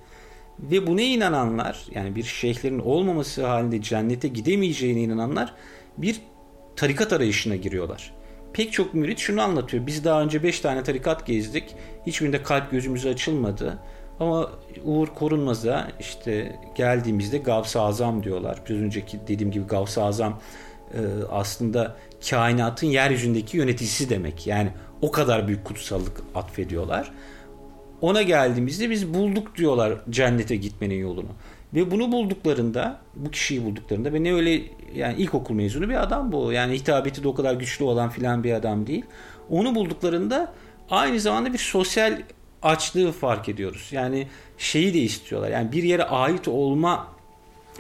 Ve 0.59 0.87
buna 0.87 1.01
inananlar 1.01 1.87
yani 1.95 2.17
bir 2.17 2.23
şeyhlerin 2.23 2.79
olmaması 2.79 3.47
halinde 3.47 3.83
cennete 3.83 4.29
gidemeyeceğine 4.29 5.01
inananlar 5.01 5.55
bir 5.99 6.21
tarikat 6.77 7.13
arayışına 7.13 7.57
giriyorlar. 7.57 8.15
Pek 8.53 8.73
çok 8.73 8.95
mürit 8.95 9.19
şunu 9.19 9.43
anlatıyor. 9.43 9.87
Biz 9.87 10.05
daha 10.05 10.23
önce 10.23 10.43
5 10.43 10.61
tane 10.61 10.83
tarikat 10.83 11.27
gezdik. 11.27 11.65
Hiçbirinde 12.07 12.43
kalp 12.43 12.71
gözümüzü 12.71 13.09
açılmadı. 13.09 13.79
Ama 14.21 14.51
Uğur 14.85 15.07
Korunmaz'a 15.07 15.89
işte 16.01 16.57
geldiğimizde 16.75 17.39
Gavs-ı 17.39 17.81
Azam 17.81 18.23
diyorlar. 18.23 18.59
Biraz 18.69 18.81
önceki 18.81 19.21
dediğim 19.29 19.53
gibi 19.53 19.67
Gavs-ı 19.67 20.03
Azam 20.03 20.41
e, 20.95 21.01
aslında 21.31 21.97
kainatın 22.31 22.87
yeryüzündeki 22.87 23.57
yöneticisi 23.57 24.11
demek. 24.11 24.47
Yani 24.47 24.71
o 25.03 25.11
kadar 25.11 25.49
büyük 25.49 25.65
kutsallık 25.65 26.21
atfediyorlar. 26.35 27.13
Ona 28.01 28.23
geldiğimizde 28.23 28.91
biz 28.91 29.15
bulduk 29.15 29.57
diyorlar 29.57 29.95
cennete 30.11 30.57
gitmenin 30.57 30.99
yolunu. 31.01 31.29
Ve 31.75 31.91
bunu 31.91 32.13
bulduklarında, 32.13 32.99
bu 33.17 33.31
kişiyi 33.31 33.65
bulduklarında 33.65 34.13
ve 34.13 34.25
ne 34.25 34.35
öyle 34.35 34.63
yani 34.95 35.17
ilkokul 35.19 35.55
mezunu 35.55 35.89
bir 35.89 36.03
adam 36.03 36.33
bu. 36.33 36.53
Yani 36.53 36.75
hitabeti 36.75 37.23
de 37.23 37.29
o 37.29 37.35
kadar 37.35 37.55
güçlü 37.55 37.85
olan 37.85 38.11
filan 38.11 38.45
bir 38.45 38.53
adam 38.53 38.87
değil. 38.87 39.05
Onu 39.51 39.75
bulduklarında 39.75 40.53
aynı 40.91 41.21
zamanda 41.21 41.53
bir 41.53 41.59
sosyal 41.59 42.19
açlığı 42.65 43.13
fark 43.13 43.49
ediyoruz. 43.49 43.89
Yani 43.93 44.27
şeyi 44.59 44.95
de 44.95 44.99
istiyorlar. 44.99 45.51
Yani 45.51 45.73
bir 45.73 45.83
yere 45.83 46.05
ait 46.05 46.49
olma 46.49 47.09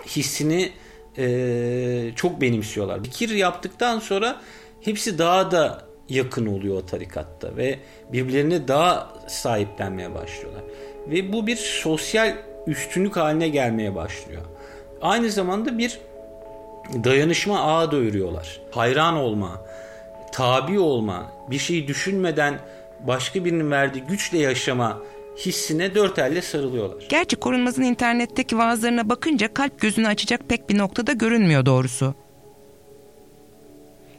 hissini 0.07 0.73
e, 1.19 2.11
çok 2.17 2.41
benimsiyorlar. 2.41 3.05
Fikir 3.05 3.29
yaptıktan 3.29 3.99
sonra 3.99 4.41
hepsi 4.81 5.19
daha 5.19 5.51
da 5.51 5.85
yakın 6.09 6.47
oluyor 6.47 6.77
o 6.77 6.87
tarikatta 6.87 7.57
ve 7.57 7.79
birbirlerine 8.13 8.69
daha 8.69 9.13
sahiplenmeye 9.29 10.15
başlıyorlar. 10.15 10.63
Ve 11.07 11.33
bu 11.33 11.47
bir 11.47 11.57
sosyal 11.57 12.37
üstünlük 12.67 13.17
haline 13.17 13.49
gelmeye 13.49 13.95
başlıyor. 13.95 14.43
Aynı 15.03 15.31
zamanda 15.31 15.79
bir 15.79 15.99
dayanışma 17.05 17.61
ağı 17.61 17.93
da 17.93 17.97
örüyorlar. 17.97 18.61
Hayran 18.71 19.17
olma, 19.17 19.63
tabi 20.33 20.79
olma, 20.79 21.33
bir 21.51 21.59
şeyi 21.59 21.89
düşünmeden 21.89 22.59
başka 23.07 23.45
birinin 23.45 23.71
verdiği 23.71 24.05
güçle 24.09 24.39
yaşama 24.39 24.99
hissine 25.37 25.95
dört 25.95 26.19
elle 26.19 26.43
sarılıyorlar. 26.43 27.05
Gerçi 27.09 27.37
Korunmaz'ın 27.37 27.83
internetteki 27.83 28.59
vaazlarına 28.59 29.09
bakınca 29.09 29.55
kalp 29.55 29.81
gözünü 29.81 30.07
açacak 30.07 30.49
pek 30.49 30.71
bir 30.71 30.79
noktada 30.79 31.13
görünmüyor 31.13 31.67
doğrusu. 31.67 32.15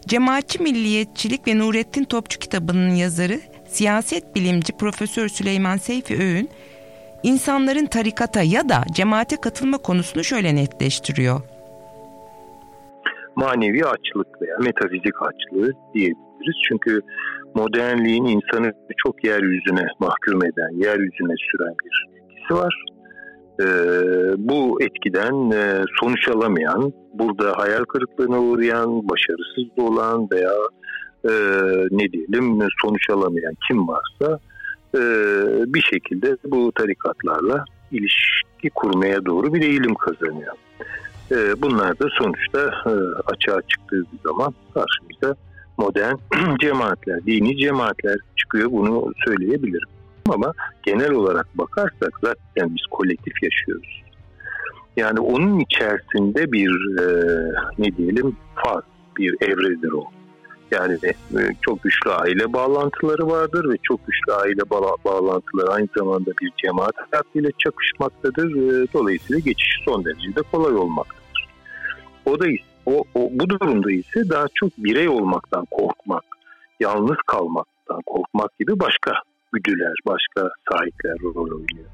Cemaatçi 0.07 0.63
Milliyetçilik 0.63 1.47
ve 1.47 1.57
Nurettin 1.57 2.03
Topçu 2.03 2.39
kitabının 2.39 2.95
yazarı, 2.95 3.39
siyaset 3.67 4.35
bilimci 4.35 4.77
Profesör 4.77 5.27
Süleyman 5.27 5.77
Seyfi 5.77 6.17
Öğün, 6.17 6.49
insanların 7.23 7.85
tarikata 7.85 8.41
ya 8.41 8.69
da 8.69 8.83
cemaate 8.91 9.35
katılma 9.35 9.77
konusunu 9.77 10.23
şöyle 10.23 10.55
netleştiriyor. 10.55 11.41
Manevi 13.35 13.85
açlık 13.85 14.41
veya 14.41 14.57
metafizik 14.59 15.21
açlığı 15.21 15.73
diyebiliriz. 15.93 16.24
Çünkü 16.67 17.01
modernliğin 17.55 18.25
insanı 18.25 18.71
çok 19.05 19.23
yeryüzüne 19.23 19.87
mahkum 19.99 20.45
eden, 20.45 20.69
yeryüzüne 20.73 21.35
süren 21.51 21.75
bir 21.85 22.23
etkisi 22.23 22.53
var. 22.53 22.85
Ee, 23.61 23.65
bu 24.37 24.81
etkiden 24.81 25.51
e, 25.51 25.83
sonuç 26.01 26.27
alamayan, 26.27 26.93
burada 27.13 27.57
hayal 27.57 27.83
kırıklığına 27.83 28.41
uğrayan, 28.41 29.09
başarısız 29.09 29.77
olan 29.77 30.27
veya 30.31 30.53
e, 31.23 31.31
ne 31.91 32.11
diyelim 32.11 32.59
sonuç 32.81 33.09
alamayan 33.09 33.53
kim 33.67 33.87
varsa 33.87 34.39
e, 34.95 35.01
bir 35.73 35.81
şekilde 35.81 36.37
bu 36.45 36.71
tarikatlarla 36.71 37.65
ilişki 37.91 38.69
kurmaya 38.75 39.25
doğru 39.25 39.53
bir 39.53 39.61
eğilim 39.61 39.95
kazanıyor. 39.95 40.53
E, 41.31 41.61
bunlar 41.61 41.99
da 41.99 42.05
sonuçta 42.17 42.59
e, 42.85 42.93
açığa 43.25 43.61
çıktığı 43.61 44.03
zaman 44.25 44.53
karşımıza 44.73 45.35
modern 45.77 46.15
cemaatler, 46.61 47.25
dini 47.25 47.57
cemaatler 47.57 48.17
çıkıyor 48.35 48.71
bunu 48.71 49.13
söyleyebilirim. 49.25 49.89
Ama 50.29 50.51
genel 50.83 51.11
olarak 51.11 51.57
bakarsak 51.57 52.11
zaten 52.21 52.75
biz 52.75 52.85
kolektif 52.91 53.43
yaşıyoruz. 53.43 54.01
Yani 54.97 55.19
onun 55.19 55.59
içerisinde 55.59 56.51
bir 56.51 56.99
e, 56.99 57.05
ne 57.77 57.97
diyelim 57.97 58.35
faz, 58.55 58.83
bir 59.17 59.35
evredir 59.41 59.91
o. 59.91 60.03
Yani 60.71 60.97
e, 61.05 61.11
çok 61.61 61.83
güçlü 61.83 62.11
aile 62.11 62.53
bağlantıları 62.53 63.27
vardır 63.27 63.69
ve 63.73 63.77
çok 63.83 64.07
güçlü 64.07 64.33
aile 64.33 64.69
bağ- 64.69 65.03
bağlantıları 65.05 65.71
aynı 65.71 65.87
zamanda 65.97 66.31
bir 66.41 66.51
cemaat 66.63 66.95
hayatıyla 67.11 67.49
çakışmaktadır. 67.57 68.49
E, 68.55 68.87
dolayısıyla 68.93 69.39
geçiş 69.39 69.81
son 69.85 70.05
derece 70.05 70.35
de 70.35 70.41
kolay 70.51 70.75
olmaktadır. 70.75 71.47
O 72.25 72.39
da 72.39 72.45
o, 72.85 73.03
o 73.15 73.29
bu 73.31 73.49
durumda 73.49 73.91
ise 73.91 74.29
daha 74.29 74.45
çok 74.53 74.77
birey 74.77 75.07
olmaktan 75.07 75.65
korkmak, 75.65 76.23
yalnız 76.79 77.17
kalmaktan 77.27 78.01
korkmak 78.05 78.59
gibi 78.59 78.79
başka 78.79 79.11
güdüler, 79.53 79.93
başka 80.05 80.49
sahipler 80.71 81.17
rol 81.23 81.35
oynuyor. 81.35 81.89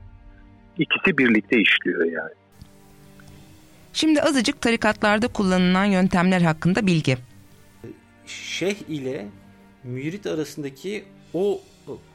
İkisi 0.78 1.18
birlikte 1.18 1.62
işliyor 1.62 2.06
yani. 2.06 2.34
Şimdi 3.94 4.22
azıcık 4.22 4.62
tarikatlarda 4.62 5.28
kullanılan 5.28 5.86
yöntemler 5.86 6.42
hakkında 6.42 6.88
bilgi. 6.88 7.18
Şeyh 8.26 8.76
ile 8.90 9.28
mürit 9.84 10.28
arasındaki 10.28 11.06
o 11.34 11.62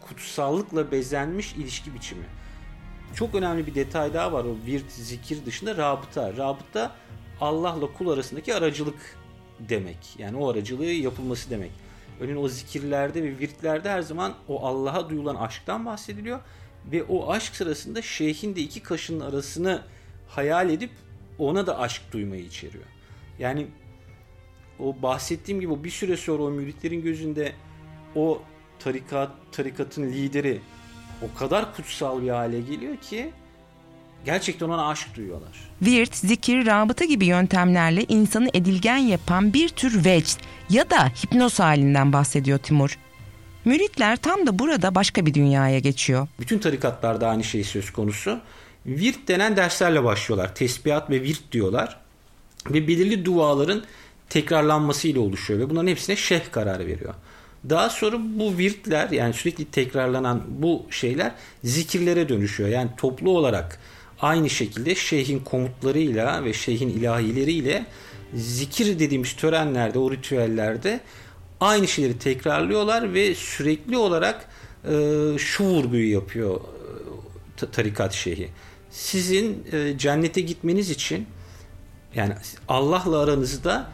kutsallıkla 0.00 0.92
bezenmiş 0.92 1.52
ilişki 1.52 1.95
biçimi. 1.95 2.25
Çok 3.14 3.35
önemli 3.35 3.66
bir 3.66 3.75
detay 3.75 4.14
daha 4.14 4.33
var 4.33 4.45
o 4.45 4.56
virt 4.66 4.92
zikir 4.92 5.47
dışında 5.47 5.76
rabıta. 5.76 6.37
Rabıta 6.37 6.92
Allah'la 7.40 7.93
kul 7.93 8.09
arasındaki 8.09 8.55
aracılık 8.55 9.16
demek. 9.61 9.99
Yani 10.19 10.37
o 10.37 10.50
aracılığı 10.50 10.85
yapılması 10.85 11.50
demek. 11.50 11.71
Örneğin 12.21 12.37
o 12.37 12.49
zikirlerde 12.49 13.23
ve 13.23 13.38
virtlerde 13.38 13.90
her 13.90 14.02
zaman 14.02 14.35
o 14.49 14.66
Allah'a 14.66 15.11
duyulan 15.11 15.35
aşktan 15.35 15.87
bahsediliyor. 15.87 16.40
Ve 16.93 17.02
o 17.02 17.31
aşk 17.31 17.57
sırasında 17.57 18.02
şeyhin 18.02 18.57
de 18.57 18.61
iki 18.61 18.83
kaşının 18.83 19.21
arasını 19.21 19.83
hayal 20.28 20.71
edip 20.71 20.90
ona 21.38 21.66
da 21.66 21.78
aşk 21.78 22.02
duymayı 22.12 22.45
içeriyor. 22.45 22.85
Yani 23.38 23.66
o 24.78 25.02
bahsettiğim 25.02 25.61
gibi 25.61 25.85
bir 25.85 25.90
süre 25.90 26.16
sonra 26.16 26.43
o 26.43 26.50
müritlerin 26.50 27.02
gözünde 27.02 27.52
o 28.14 28.43
tarikat 28.78 29.31
tarikatın 29.52 30.12
lideri 30.12 30.61
o 31.23 31.38
kadar 31.38 31.76
kutsal 31.76 32.23
bir 32.23 32.28
hale 32.28 32.61
geliyor 32.61 32.97
ki 32.97 33.33
gerçekten 34.26 34.68
ona 34.68 34.88
aşk 34.88 35.16
duyuyorlar. 35.16 35.50
Virt, 35.83 36.14
zikir, 36.14 36.66
rabıta 36.66 37.04
gibi 37.04 37.26
yöntemlerle 37.26 38.04
insanı 38.09 38.49
edilgen 38.54 38.97
yapan 38.97 39.52
bir 39.52 39.68
tür 39.68 40.04
vecd 40.04 40.40
ya 40.71 40.90
da 40.90 41.09
hipnoz 41.09 41.61
halinden 41.61 42.12
bahsediyor 42.12 42.59
Timur. 42.59 42.99
Müritler 43.64 44.16
tam 44.16 44.47
da 44.47 44.59
burada 44.59 44.95
başka 44.95 45.26
bir 45.26 45.35
dünyaya 45.35 45.78
geçiyor. 45.78 46.28
Bütün 46.40 46.59
tarikatlarda 46.59 47.28
aynı 47.28 47.45
şey 47.45 47.64
söz 47.64 47.92
konusu. 47.92 48.40
virt 48.87 49.28
denen 49.28 49.56
derslerle 49.56 50.04
başlıyorlar. 50.04 50.54
Tesbihat 50.54 51.11
ve 51.11 51.23
virt 51.23 51.52
diyorlar. 51.52 51.97
Ve 52.71 52.88
belirli 52.88 53.25
duaların 53.25 53.83
tekrarlanmasıyla 54.28 55.21
oluşuyor 55.21 55.61
ve 55.61 55.71
bunların 55.71 55.88
hepsine 55.88 56.16
şeyh 56.16 56.50
kararı 56.50 56.87
veriyor. 56.87 57.14
Daha 57.68 57.90
sonra 57.90 58.16
bu 58.21 58.59
virtler 58.59 59.11
yani 59.11 59.33
sürekli 59.33 59.64
tekrarlanan 59.64 60.42
bu 60.49 60.87
şeyler 60.90 61.33
zikirlere 61.64 62.28
dönüşüyor. 62.28 62.68
Yani 62.68 62.90
toplu 62.97 63.30
olarak 63.30 63.78
aynı 64.21 64.51
şekilde 64.51 64.95
şeyhin 64.95 65.39
komutlarıyla 65.39 66.45
ve 66.45 66.53
şeyhin 66.53 66.89
ilahileriyle 66.89 67.87
zikir 68.35 68.99
dediğimiz 68.99 69.33
törenlerde, 69.33 69.99
o 69.99 70.11
ritüellerde 70.11 71.01
aynı 71.61 71.89
şeyleri 71.89 72.19
tekrarlıyorlar 72.19 73.15
ve 73.15 73.35
sürekli 73.35 73.97
olarak 73.97 74.49
e, 74.85 74.93
şu 75.39 75.65
vurguyu 75.65 76.13
yapıyor 76.13 76.61
e, 77.63 77.67
tarikat 77.71 78.13
şeyhi. 78.13 78.49
Sizin 78.91 79.65
e, 79.73 79.99
cennete 79.99 80.41
gitmeniz 80.41 80.91
için 80.91 81.27
yani 82.15 82.35
Allah'la 82.69 83.21
aranızda 83.21 83.91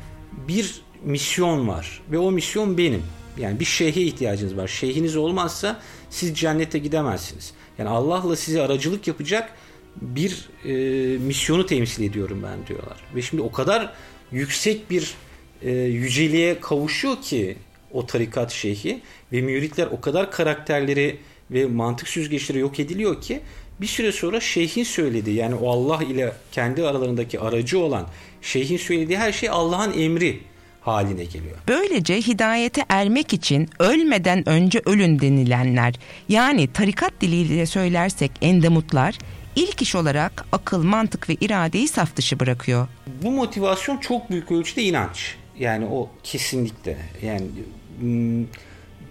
bir 0.48 0.82
misyon 1.04 1.68
var 1.68 2.02
ve 2.10 2.18
o 2.18 2.30
misyon 2.30 2.78
benim. 2.78 3.02
Yani 3.38 3.60
bir 3.60 3.64
şeyhe 3.64 4.00
ihtiyacınız 4.02 4.56
var. 4.56 4.68
Şeyhiniz 4.68 5.16
olmazsa 5.16 5.80
siz 6.10 6.34
cennete 6.34 6.78
gidemezsiniz. 6.78 7.52
Yani 7.78 7.88
Allah'la 7.88 8.36
size 8.36 8.62
aracılık 8.62 9.06
yapacak 9.06 9.52
bir 10.00 10.48
e, 10.64 10.72
misyonu 11.18 11.66
temsil 11.66 12.02
ediyorum 12.02 12.42
ben 12.42 12.66
diyorlar. 12.66 12.96
Ve 13.14 13.22
şimdi 13.22 13.42
o 13.42 13.52
kadar 13.52 13.92
yüksek 14.32 14.90
bir 14.90 15.14
e, 15.62 15.70
yüceliğe 15.72 16.60
kavuşuyor 16.60 17.22
ki 17.22 17.56
o 17.92 18.06
tarikat 18.06 18.52
şeyhi 18.52 19.00
ve 19.32 19.40
müritler 19.42 19.86
o 19.86 20.00
kadar 20.00 20.30
karakterleri 20.30 21.18
ve 21.50 21.66
mantık 21.66 22.08
süzgeçleri 22.08 22.58
yok 22.58 22.80
ediliyor 22.80 23.20
ki 23.20 23.40
bir 23.80 23.86
süre 23.86 24.12
sonra 24.12 24.40
şeyhin 24.40 24.84
söylediği 24.84 25.36
yani 25.36 25.54
o 25.54 25.70
Allah 25.70 26.02
ile 26.02 26.32
kendi 26.52 26.86
aralarındaki 26.86 27.40
aracı 27.40 27.78
olan 27.78 28.06
şeyhin 28.42 28.76
söylediği 28.76 29.18
her 29.18 29.32
şey 29.32 29.48
Allah'ın 29.48 29.98
emri 29.98 30.40
haline 30.80 31.24
geliyor. 31.24 31.56
Böylece 31.68 32.20
hidayete 32.20 32.84
ermek 32.88 33.32
için 33.32 33.68
ölmeden 33.78 34.48
önce 34.48 34.82
ölün 34.86 35.20
denilenler 35.20 35.94
yani 36.28 36.72
tarikat 36.72 37.12
diliyle 37.20 37.66
söylersek 37.66 38.30
endemutlar 38.42 39.18
ilk 39.56 39.82
iş 39.82 39.94
olarak 39.94 40.44
akıl, 40.52 40.82
mantık 40.82 41.28
ve 41.28 41.34
iradeyi 41.34 41.88
saf 41.88 42.16
dışı 42.16 42.40
bırakıyor. 42.40 42.88
Bu 43.22 43.30
motivasyon 43.30 43.96
çok 43.96 44.30
büyük 44.30 44.52
ölçüde 44.52 44.82
inanç. 44.82 45.34
Yani 45.58 45.86
o 45.86 46.10
kesinlikle. 46.22 46.98
Yani 47.22 47.46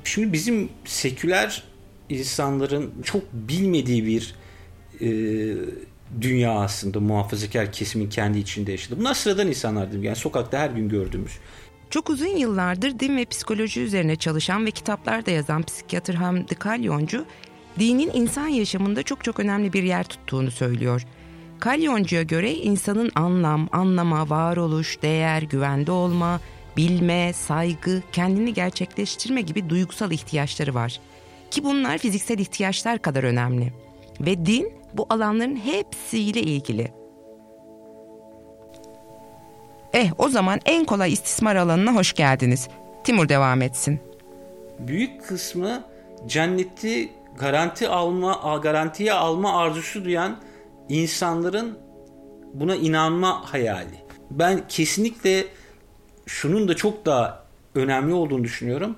şimdi 0.03 0.33
bizim 0.33 0.69
seküler 0.85 1.63
insanların 2.09 2.93
çok 3.03 3.33
bilmediği 3.33 4.05
bir 4.05 4.35
e, 5.01 5.09
dünya 6.21 6.51
aslında 6.51 6.99
muhafazakar 6.99 7.71
kesimin 7.71 8.09
kendi 8.09 8.39
içinde 8.39 8.71
yaşadı. 8.71 8.99
Bunlar 8.99 9.13
sıradan 9.13 9.47
insanlardır. 9.47 10.03
Yani 10.03 10.15
sokakta 10.15 10.59
her 10.59 10.69
gün 10.69 10.89
gördüğümüz. 10.89 11.31
Çok 11.89 12.09
uzun 12.09 12.37
yıllardır 12.37 12.99
din 12.99 13.17
ve 13.17 13.25
psikoloji 13.25 13.81
üzerine 13.81 14.15
çalışan 14.15 14.65
ve 14.65 14.71
kitaplar 14.71 15.25
da 15.25 15.31
yazan 15.31 15.63
psikiyatr 15.63 16.13
Hamdi 16.13 16.55
Kalyoncu, 16.55 17.25
dinin 17.79 18.11
insan 18.13 18.47
yaşamında 18.47 19.03
çok 19.03 19.23
çok 19.23 19.39
önemli 19.39 19.73
bir 19.73 19.83
yer 19.83 20.03
tuttuğunu 20.03 20.51
söylüyor. 20.51 21.05
Kalyoncu'ya 21.59 22.23
göre 22.23 22.53
insanın 22.53 23.11
anlam, 23.15 23.69
anlama, 23.71 24.29
varoluş, 24.29 25.01
değer, 25.01 25.41
güvende 25.41 25.91
olma, 25.91 26.39
bilme, 26.77 27.33
saygı, 27.33 28.01
kendini 28.11 28.53
gerçekleştirme 28.53 29.41
gibi 29.41 29.69
duygusal 29.69 30.11
ihtiyaçları 30.11 30.73
var. 30.73 30.99
Ki 31.51 31.63
bunlar 31.63 31.97
fiziksel 31.97 32.39
ihtiyaçlar 32.39 32.99
kadar 32.99 33.23
önemli. 33.23 33.73
Ve 34.21 34.45
din 34.45 34.73
bu 34.93 35.05
alanların 35.09 35.55
hepsiyle 35.55 36.41
ilgili. 36.41 36.91
Eh 39.93 40.09
o 40.17 40.29
zaman 40.29 40.59
en 40.65 40.85
kolay 40.85 41.13
istismar 41.13 41.55
alanına 41.55 41.95
hoş 41.95 42.13
geldiniz. 42.13 42.67
Timur 43.03 43.29
devam 43.29 43.61
etsin. 43.61 43.99
Büyük 44.79 45.27
kısmı 45.27 45.83
cenneti 46.27 47.09
garanti 47.39 47.87
alma, 47.87 48.57
garantiye 48.63 49.13
alma 49.13 49.57
arzusu 49.57 50.05
duyan 50.05 50.41
insanların 50.89 51.79
buna 52.53 52.75
inanma 52.75 53.53
hayali. 53.53 54.01
Ben 54.31 54.67
kesinlikle 54.67 55.45
şunun 56.25 56.67
da 56.67 56.75
çok 56.75 57.05
daha 57.05 57.43
önemli 57.75 58.13
olduğunu 58.13 58.43
düşünüyorum. 58.43 58.95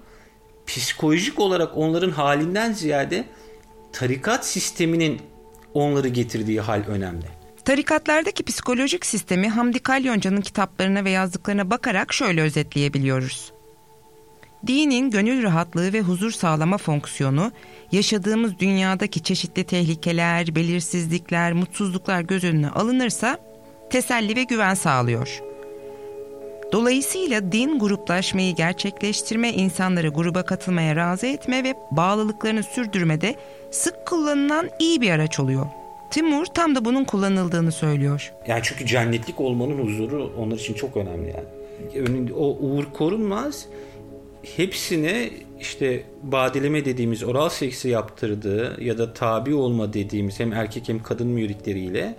Psikolojik 0.68 1.40
olarak 1.40 1.78
onların 1.78 2.12
halinden 2.12 2.74
ziyade 2.74 3.26
tarikat 3.94 4.46
sisteminin 4.46 5.22
onları 5.74 6.08
getirdiği 6.08 6.62
hal 6.62 6.84
önemli. 6.88 7.26
Tarikatlardaki 7.66 8.44
psikolojik 8.44 9.06
sistemi 9.06 9.50
Hamdi 9.50 9.80
Kalyonca'nın 9.80 10.42
kitaplarına 10.42 11.04
ve 11.04 11.10
yazdıklarına 11.10 11.70
bakarak 11.70 12.14
şöyle 12.14 12.42
özetleyebiliyoruz. 12.42 13.54
Dinin 14.68 15.10
gönül 15.10 15.44
rahatlığı 15.44 15.94
ve 15.94 16.02
huzur 16.02 16.32
sağlama 16.32 16.78
fonksiyonu 16.78 17.52
yaşadığımız 17.94 18.60
dünyadaki 18.60 19.24
çeşitli 19.24 19.64
tehlikeler, 19.64 20.56
belirsizlikler, 20.56 21.54
mutsuzluklar 21.54 22.22
göz 22.22 22.44
önüne 22.44 22.70
alınırsa 22.70 23.38
teselli 23.90 24.36
ve 24.36 24.44
güven 24.44 24.74
sağlıyor. 24.74 25.42
Dolayısıyla 26.72 27.52
din 27.52 27.80
gruplaşmayı 27.80 28.56
gerçekleştirme, 28.56 29.54
insanları 29.54 30.08
gruba 30.08 30.46
katılmaya 30.46 30.96
razı 30.96 31.28
etme 31.28 31.64
ve 31.64 31.74
bağlılıklarını 31.92 32.64
sürdürmede 32.64 33.36
sık 33.72 34.06
kullanılan 34.08 34.70
iyi 34.80 35.02
bir 35.02 35.10
araç 35.10 35.40
oluyor. 35.40 35.66
Timur 36.12 36.46
tam 36.46 36.76
da 36.76 36.86
bunun 36.86 37.04
kullanıldığını 37.04 37.72
söylüyor. 37.72 38.34
Yani 38.48 38.62
çünkü 38.64 38.86
cennetlik 38.86 39.42
olmanın 39.42 39.78
huzuru 39.80 40.34
onlar 40.38 40.58
için 40.58 40.74
çok 40.74 40.98
önemli 40.98 41.34
yani. 41.36 42.34
O 42.34 42.58
uğur 42.60 42.86
korunmaz 42.94 43.66
hepsine 44.58 45.30
işte 45.64 46.04
badeleme 46.24 46.86
dediğimiz 46.86 47.24
oral 47.24 47.50
seksi 47.50 47.90
yaptırdığı 47.90 48.84
ya 48.84 48.98
da 48.98 49.14
tabi 49.14 49.56
olma 49.56 49.94
dediğimiz 49.94 50.40
hem 50.40 50.54
erkek 50.54 50.90
hem 50.90 51.04
kadın 51.04 51.28
müritleriyle 51.28 52.16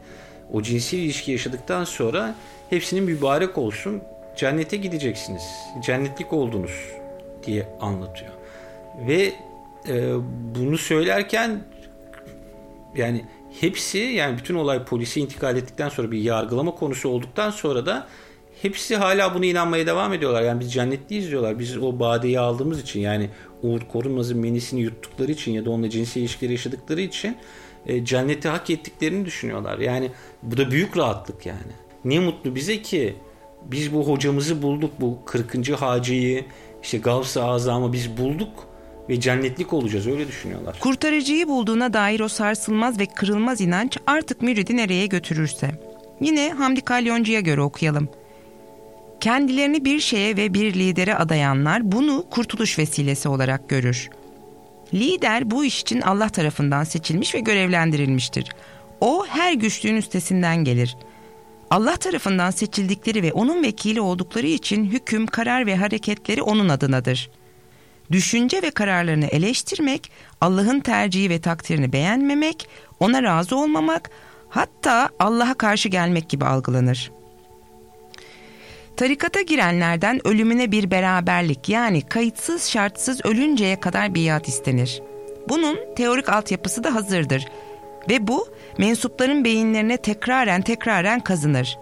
o 0.52 0.62
cinsel 0.62 0.98
ilişki 0.98 1.33
yaşadıktan 1.33 1.85
sonra 1.85 2.35
hepsinin 2.70 3.04
mübarek 3.04 3.59
olsun 3.59 4.02
cennete 4.37 4.76
gideceksiniz. 4.76 5.42
Cennetlik 5.83 6.33
oldunuz 6.33 6.90
diye 7.46 7.68
anlatıyor. 7.80 8.33
Ve 9.07 9.33
e, 9.88 10.14
bunu 10.54 10.78
söylerken 10.78 11.64
yani 12.96 13.24
hepsi 13.61 13.98
yani 13.98 14.38
bütün 14.38 14.54
olay 14.54 14.85
polise 14.85 15.20
intikal 15.20 15.57
ettikten 15.57 15.88
sonra 15.88 16.11
bir 16.11 16.18
yargılama 16.18 16.74
konusu 16.74 17.09
olduktan 17.09 17.50
sonra 17.50 17.87
da 17.87 18.07
hepsi 18.64 18.96
hala 18.96 19.35
buna 19.35 19.46
inanmaya 19.46 19.87
devam 19.87 20.12
ediyorlar. 20.12 20.42
Yani 20.42 20.61
biz 20.61 20.72
cennetliyiz 20.72 21.31
diyorlar. 21.31 21.59
Biz 21.59 21.79
o 21.79 21.98
badeyi 21.98 22.40
aldığımız 22.40 22.81
için 22.81 23.00
yani 23.00 23.31
Uğur 23.62 23.81
Korunmaz'ın 23.81 24.38
menisini 24.38 24.81
yuttukları 24.81 25.33
için 25.33 25.53
ya 25.53 25.64
da 25.64 25.70
onunla 25.70 25.90
cinsel 25.90 26.20
ilişkileri 26.20 26.53
yaşadıkları 26.53 27.00
için 27.00 27.37
e, 27.87 28.05
cenneti 28.05 28.48
hak 28.48 28.70
ettiklerini 28.70 29.24
düşünüyorlar. 29.24 29.79
Yani 29.79 30.11
bu 30.42 30.57
da 30.57 30.70
büyük 30.70 30.96
rahatlık 30.96 31.46
yani. 31.46 31.72
Ne 32.05 32.20
mutlu 32.20 32.55
bize 32.55 32.83
ki 32.83 33.16
biz 33.64 33.94
bu 33.94 34.09
hocamızı 34.09 34.62
bulduk. 34.62 34.90
Bu 35.00 35.18
40. 35.24 35.70
hacıyı 35.70 36.44
işte 36.83 36.98
Gavs-ı 36.98 37.44
Azam'ı 37.44 37.92
biz 37.92 38.16
bulduk 38.16 38.66
ve 39.09 39.20
cennetlik 39.20 39.72
olacağız 39.72 40.07
öyle 40.07 40.29
düşünüyorlar. 40.29 40.77
Kurtarıcıyı 40.81 41.48
bulduğuna 41.48 41.92
dair 41.92 42.20
o 42.20 42.29
sarsılmaz 42.29 42.98
ve 42.98 43.07
kırılmaz 43.07 43.61
inanç 43.61 43.98
artık 44.07 44.42
müridi 44.42 44.77
nereye 44.77 45.07
götürürse. 45.07 45.70
Yine 46.20 46.53
Hamdi 46.53 46.81
Kalyoncu'ya 46.81 47.40
göre 47.40 47.61
okuyalım. 47.61 48.09
Kendilerini 49.20 49.85
bir 49.85 50.00
şeye 50.00 50.37
ve 50.37 50.55
bir 50.55 50.74
lidere 50.74 51.14
adayanlar 51.14 51.92
bunu 51.92 52.24
kurtuluş 52.31 52.79
vesilesi 52.79 53.29
olarak 53.29 53.68
görür. 53.68 54.11
Lider 54.94 55.50
bu 55.50 55.64
iş 55.64 55.81
için 55.81 56.00
Allah 56.00 56.29
tarafından 56.29 56.85
seçilmiş 56.85 57.35
ve 57.35 57.40
görevlendirilmiştir. 57.40 58.50
O 59.00 59.27
her 59.27 59.53
güçlüğün 59.53 59.96
üstesinden 59.96 60.64
gelir. 60.64 60.96
Allah 61.70 61.96
tarafından 61.96 62.50
seçildikleri 62.50 63.22
ve 63.22 63.33
onun 63.33 63.62
vekili 63.62 64.00
oldukları 64.00 64.46
için 64.46 64.85
hüküm, 64.85 65.27
karar 65.27 65.66
ve 65.66 65.77
hareketleri 65.77 66.42
onun 66.42 66.68
adınadır. 66.68 67.31
Düşünce 68.12 68.62
ve 68.62 68.70
kararlarını 68.70 69.27
eleştirmek, 69.27 70.11
Allah'ın 70.40 70.81
tercihi 70.81 71.31
ve 71.31 71.40
takdirini 71.40 71.92
beğenmemek, 71.92 72.68
ona 73.00 73.22
razı 73.22 73.57
olmamak, 73.57 74.11
hatta 74.48 75.11
Allah'a 75.18 75.55
karşı 75.55 75.88
gelmek 75.88 76.29
gibi 76.29 76.44
algılanır.'' 76.44 77.13
Tarikata 78.96 79.40
girenlerden 79.40 80.26
ölümüne 80.26 80.72
bir 80.72 80.90
beraberlik 80.90 81.68
yani 81.68 82.02
kayıtsız 82.02 82.68
şartsız 82.68 83.20
ölünceye 83.24 83.80
kadar 83.80 84.14
biat 84.14 84.48
istenir. 84.48 85.02
Bunun 85.48 85.78
teorik 85.96 86.28
altyapısı 86.28 86.85
da 86.85 86.94
hazırdır 86.94 87.46
ve 88.11 88.26
bu 88.26 88.48
mensupların 88.78 89.44
beyinlerine 89.44 89.96
tekraren 89.96 90.62
tekraren 90.62 91.20
kazınır. 91.20 91.78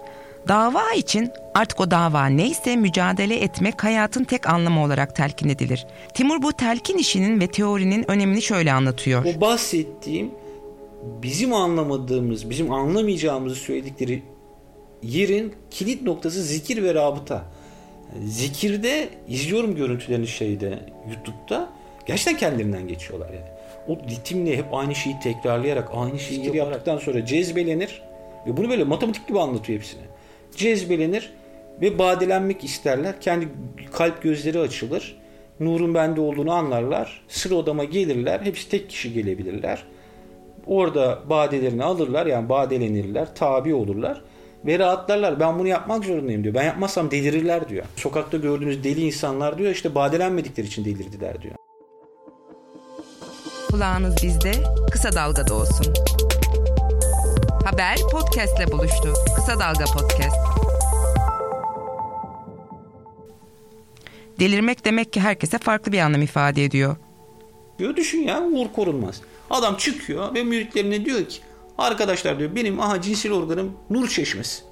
Dava 0.48 0.92
için 0.92 1.30
artık 1.54 1.80
o 1.80 1.90
dava 1.90 2.26
neyse 2.26 2.76
mücadele 2.76 3.36
etmek 3.36 3.84
hayatın 3.84 4.24
tek 4.24 4.48
anlamı 4.48 4.84
olarak 4.84 5.16
telkin 5.16 5.48
edilir. 5.48 5.86
Timur 6.14 6.42
bu 6.42 6.52
telkin 6.52 6.98
işinin 6.98 7.40
ve 7.40 7.46
teorinin 7.46 8.10
önemini 8.10 8.42
şöyle 8.42 8.72
anlatıyor. 8.72 9.24
O 9.24 9.40
bahsettiğim 9.40 10.30
bizim 11.22 11.52
anlamadığımız, 11.52 12.50
bizim 12.50 12.72
anlamayacağımızı 12.72 13.56
söyledikleri 13.56 14.22
yerin 15.02 15.54
kilit 15.70 16.02
noktası 16.02 16.42
zikir 16.42 16.82
ve 16.82 16.94
rabıta. 16.94 17.44
zikirde 18.24 19.08
izliyorum 19.28 19.76
görüntülerini 19.76 20.26
şeyde 20.26 20.78
YouTube'da 21.08 21.68
gerçekten 22.06 22.36
kendilerinden 22.36 22.88
geçiyorlar 22.88 23.28
yani. 23.28 23.52
O 23.88 24.08
ritimle 24.08 24.56
hep 24.56 24.64
aynı 24.72 24.94
şeyi 24.94 25.20
tekrarlayarak 25.20 25.88
aynı 25.94 26.18
şeyi 26.18 26.42
geri 26.42 26.56
yaptıktan 26.56 26.98
sonra 26.98 27.26
cezbelenir 27.26 28.02
ve 28.46 28.56
bunu 28.56 28.68
böyle 28.68 28.84
matematik 28.84 29.28
gibi 29.28 29.40
anlatıyor 29.40 29.78
hepsini. 29.78 30.02
Cezbelenir 30.56 31.32
ve 31.80 31.98
badelenmek 31.98 32.64
isterler. 32.64 33.20
Kendi 33.20 33.48
kalp 33.92 34.22
gözleri 34.22 34.58
açılır. 34.58 35.16
Nurun 35.60 35.94
bende 35.94 36.20
olduğunu 36.20 36.52
anlarlar. 36.52 37.24
Sıra 37.28 37.54
odama 37.54 37.84
gelirler. 37.84 38.40
Hepsi 38.40 38.68
tek 38.68 38.90
kişi 38.90 39.12
gelebilirler. 39.12 39.82
Orada 40.66 41.18
badelerini 41.30 41.84
alırlar 41.84 42.26
yani 42.26 42.48
badelenirler, 42.48 43.34
tabi 43.34 43.74
olurlar 43.74 44.22
ve 44.66 44.78
rahatlarlar. 44.78 45.40
Ben 45.40 45.58
bunu 45.58 45.68
yapmak 45.68 46.04
zorundayım 46.04 46.44
diyor. 46.44 46.54
Ben 46.54 46.62
yapmazsam 46.62 47.10
delirirler 47.10 47.68
diyor. 47.68 47.84
Sokakta 47.96 48.36
gördüğünüz 48.36 48.84
deli 48.84 49.00
insanlar 49.00 49.58
diyor 49.58 49.70
işte 49.70 49.94
badelenmedikleri 49.94 50.66
için 50.66 50.84
delirdiler 50.84 51.42
diyor. 51.42 51.54
Kulağınız 53.70 54.16
bizde, 54.22 54.52
kısa 54.92 55.12
dalgada 55.12 55.54
olsun. 55.54 55.94
Haber 57.64 57.96
podcastle 58.12 58.72
buluştu. 58.72 59.12
Kısa 59.36 59.60
Dalga 59.60 59.84
Podcast. 59.84 60.36
Delirmek 64.40 64.84
demek 64.84 65.12
ki 65.12 65.20
herkese 65.20 65.58
farklı 65.58 65.92
bir 65.92 65.98
anlam 65.98 66.22
ifade 66.22 66.64
ediyor. 66.64 66.96
Diyor 67.78 67.96
düşün 67.96 68.18
ya 68.18 68.42
Uğur 68.42 68.72
Korunmaz. 68.72 69.20
Adam 69.50 69.76
çıkıyor 69.76 70.34
ve 70.34 70.44
müritlerine 70.44 71.04
diyor 71.04 71.24
ki 71.24 71.40
arkadaşlar 71.78 72.38
diyor 72.38 72.54
benim 72.54 72.80
aha 72.80 73.00
cinsel 73.00 73.32
organım 73.32 73.72
nur 73.90 74.08
çeşmesi. 74.08 74.62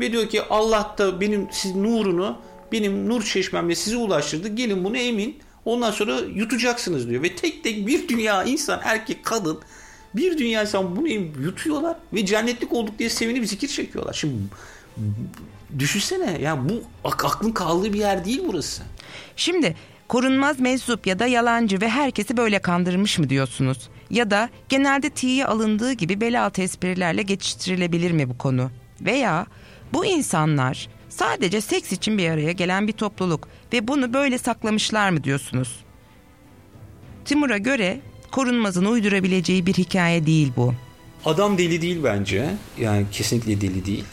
Ve 0.00 0.12
diyor 0.12 0.28
ki 0.28 0.42
Allah 0.50 0.94
da 0.98 1.20
benim 1.20 1.48
siz 1.52 1.76
nurunu 1.76 2.38
benim 2.72 3.08
nur 3.08 3.22
çeşmemle 3.22 3.74
size 3.74 3.96
ulaştırdı. 3.96 4.48
Gelin 4.48 4.84
bunu 4.84 4.96
emin. 4.96 5.38
Ondan 5.64 5.90
sonra 5.90 6.20
yutacaksınız 6.34 7.08
diyor. 7.08 7.22
Ve 7.22 7.36
tek 7.36 7.64
tek 7.64 7.86
bir 7.86 8.08
dünya 8.08 8.44
insan 8.44 8.80
erkek 8.84 9.24
kadın 9.24 9.58
bir 10.14 10.38
dünya 10.38 10.62
insan 10.62 10.96
bunu 10.96 11.08
yutuyorlar 11.08 11.96
ve 12.12 12.26
cennetlik 12.26 12.72
olduk 12.72 12.98
diye 12.98 13.10
sevinip 13.10 13.46
zikir 13.46 13.68
çekiyorlar. 13.68 14.12
Şimdi 14.12 14.34
düşünsene 15.78 16.38
ya 16.42 16.68
bu 16.68 16.82
aklın 17.04 17.52
kaldığı 17.52 17.92
bir 17.92 17.98
yer 17.98 18.24
değil 18.24 18.42
burası. 18.46 18.82
Şimdi 19.36 19.76
korunmaz 20.08 20.60
mensup 20.60 21.06
ya 21.06 21.18
da 21.18 21.26
yalancı 21.26 21.80
ve 21.80 21.88
herkesi 21.88 22.36
böyle 22.36 22.58
kandırmış 22.58 23.18
mı 23.18 23.30
diyorsunuz? 23.30 23.78
Ya 24.10 24.30
da 24.30 24.48
genelde 24.68 25.10
tiye 25.10 25.46
alındığı 25.46 25.92
gibi 25.92 26.20
bel 26.20 26.44
altı 26.44 26.62
esprilerle 26.62 27.22
geçiştirilebilir 27.22 28.10
mi 28.10 28.28
bu 28.28 28.38
konu? 28.38 28.70
Veya 29.00 29.46
bu 29.92 30.06
insanlar 30.06 30.88
sadece 31.08 31.60
seks 31.60 31.92
için 31.92 32.18
bir 32.18 32.30
araya 32.30 32.52
gelen 32.52 32.88
bir 32.88 32.92
topluluk 32.92 33.48
ve 33.72 33.88
bunu 33.88 34.12
böyle 34.12 34.38
saklamışlar 34.38 35.10
mı 35.10 35.24
diyorsunuz? 35.24 35.84
Timur'a 37.24 37.58
göre 37.58 38.00
korunmazın 38.30 38.84
uydurabileceği 38.84 39.66
bir 39.66 39.74
hikaye 39.74 40.26
değil 40.26 40.52
bu. 40.56 40.74
Adam 41.24 41.58
deli 41.58 41.82
değil 41.82 42.00
bence. 42.04 42.50
Yani 42.80 43.06
kesinlikle 43.12 43.60
deli 43.60 43.86
değil. 43.86 44.04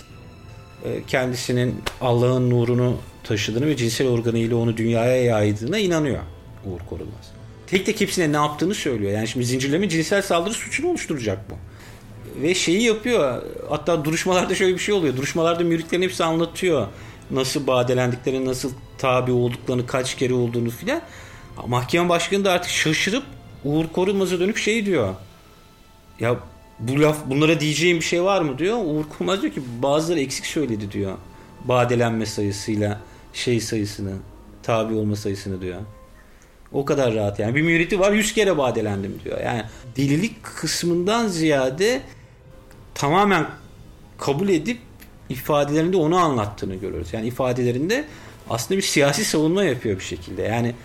Ee, 0.85 1.03
kendisinin 1.07 1.75
Allah'ın 2.01 2.49
nurunu 2.49 2.97
taşıdığını 3.23 3.67
ve 3.67 3.77
cinsel 3.77 4.07
organıyla 4.07 4.55
onu 4.55 4.77
dünyaya 4.77 5.23
yaydığına 5.23 5.77
inanıyor 5.77 6.19
Uğur 6.65 6.79
Korunmaz. 6.89 7.31
Tek 7.71 7.85
tek 7.85 8.01
hepsine 8.01 8.31
ne 8.31 8.35
yaptığını 8.35 8.73
söylüyor. 8.73 9.11
Yani 9.11 9.27
şimdi 9.27 9.45
zincirleme 9.45 9.89
cinsel 9.89 10.21
saldırı 10.21 10.53
suçunu 10.53 10.89
oluşturacak 10.89 11.39
bu. 11.49 11.55
Ve 12.41 12.55
şeyi 12.55 12.83
yapıyor. 12.83 13.41
Hatta 13.69 14.05
duruşmalarda 14.05 14.55
şöyle 14.55 14.73
bir 14.73 14.79
şey 14.79 14.93
oluyor. 14.93 15.17
Duruşmalarda 15.17 15.63
müritlerin 15.63 16.01
hepsi 16.01 16.23
anlatıyor. 16.23 16.87
Nasıl 17.31 17.67
badelendiklerini, 17.67 18.45
nasıl 18.45 18.71
tabi 18.97 19.31
olduklarını, 19.31 19.87
kaç 19.87 20.15
kere 20.15 20.33
olduğunu 20.33 20.69
filan. 20.69 21.01
Mahkeme 21.67 22.09
başkanı 22.09 22.45
da 22.45 22.51
artık 22.51 22.71
şaşırıp 22.71 23.23
Uğur 23.63 23.85
Korunmaz'a 23.87 24.39
dönüp 24.39 24.57
şey 24.57 24.85
diyor. 24.85 25.15
Ya 26.19 26.39
bu 26.79 27.01
laf 27.01 27.17
bunlara 27.25 27.59
diyeceğim 27.59 27.97
bir 27.97 28.05
şey 28.05 28.23
var 28.23 28.41
mı 28.41 28.57
diyor. 28.57 28.77
Uğur 28.77 29.03
Korunmaz 29.17 29.41
diyor 29.41 29.53
ki 29.53 29.61
bazıları 29.81 30.19
eksik 30.19 30.45
söyledi 30.45 30.91
diyor. 30.91 31.17
Badelenme 31.65 32.25
sayısıyla 32.25 32.99
şey 33.33 33.59
sayısını, 33.59 34.13
tabi 34.63 34.93
olma 34.93 35.15
sayısını 35.15 35.61
diyor. 35.61 35.81
O 36.73 36.85
kadar 36.85 37.15
rahat 37.15 37.39
yani. 37.39 37.55
Bir 37.55 37.61
müriti 37.61 37.99
var 37.99 38.11
100 38.11 38.33
kere 38.33 38.57
badelendim 38.57 39.19
diyor. 39.25 39.41
Yani 39.45 39.63
delilik 39.97 40.43
kısmından 40.43 41.27
ziyade 41.27 42.01
tamamen 42.93 43.47
kabul 44.17 44.49
edip 44.49 44.77
ifadelerinde 45.29 45.97
onu 45.97 46.17
anlattığını 46.17 46.75
görüyoruz. 46.75 47.13
Yani 47.13 47.27
ifadelerinde 47.27 48.05
aslında 48.49 48.77
bir 48.77 48.85
siyasi 48.85 49.25
savunma 49.25 49.63
yapıyor 49.63 49.99
bir 49.99 50.03
şekilde. 50.03 50.41
Yani 50.41 50.75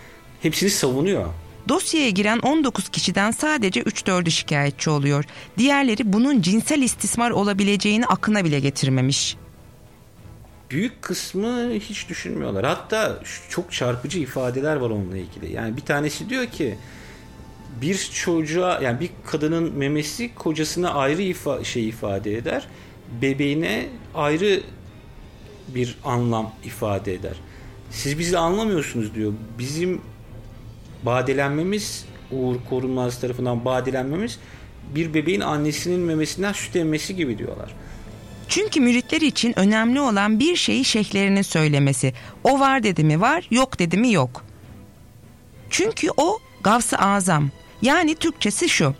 hepsini 0.41 0.69
savunuyor. 0.69 1.25
Dosyaya 1.69 2.09
giren 2.09 2.39
19 2.39 2.89
kişiden 2.89 3.31
sadece 3.31 3.81
3-4'ü 3.81 4.31
şikayetçi 4.31 4.89
oluyor. 4.89 5.25
Diğerleri 5.57 6.13
bunun 6.13 6.41
cinsel 6.41 6.81
istismar 6.81 7.31
olabileceğini 7.31 8.05
aklına 8.05 8.45
bile 8.45 8.59
getirmemiş. 8.59 9.35
Büyük 10.71 11.01
kısmı 11.01 11.69
hiç 11.71 12.09
düşünmüyorlar. 12.09 12.65
Hatta 12.65 13.19
çok 13.49 13.71
çarpıcı 13.71 14.19
ifadeler 14.19 14.75
var 14.75 14.89
onunla 14.89 15.17
ilgili. 15.17 15.53
Yani 15.53 15.77
bir 15.77 15.81
tanesi 15.81 16.29
diyor 16.29 16.45
ki 16.45 16.77
bir 17.81 18.09
çocuğa 18.13 18.79
yani 18.81 18.99
bir 18.99 19.09
kadının 19.25 19.73
memesi 19.73 20.35
kocasına 20.35 20.93
ayrı 20.93 21.21
ifa 21.21 21.63
şey 21.63 21.89
ifade 21.89 22.37
eder. 22.37 22.67
Bebeğine 23.21 23.89
ayrı 24.15 24.61
bir 25.67 25.97
anlam 26.03 26.53
ifade 26.63 27.13
eder. 27.13 27.35
Siz 27.91 28.19
bizi 28.19 28.37
anlamıyorsunuz 28.37 29.15
diyor. 29.15 29.33
Bizim 29.59 30.01
badelenmemiz 31.03 32.05
Uğur 32.31 32.55
Korunmaz 32.69 33.21
tarafından 33.21 33.65
badelenmemiz 33.65 34.39
bir 34.95 35.13
bebeğin 35.13 35.41
annesinin 35.41 35.99
memesinden 35.99 36.53
süt 36.53 36.75
emmesi 36.75 37.15
gibi 37.15 37.37
diyorlar. 37.37 37.73
Çünkü 38.57 38.79
müritler 38.81 39.21
için 39.21 39.59
önemli 39.59 40.01
olan 40.01 40.39
bir 40.39 40.55
şeyi 40.55 40.85
şeyhlerinin 40.85 41.41
söylemesi. 41.41 42.13
O 42.43 42.59
var 42.59 42.83
dedi 42.83 43.03
mi 43.03 43.21
var, 43.21 43.47
yok 43.51 43.79
dedi 43.79 43.97
mi 43.97 44.11
yok. 44.11 44.43
Çünkü 45.69 46.07
o 46.17 46.39
Gavs-ı 46.63 46.97
Azam. 46.97 47.49
Yani 47.81 48.15
Türkçesi 48.15 48.69
şu. 48.69 48.93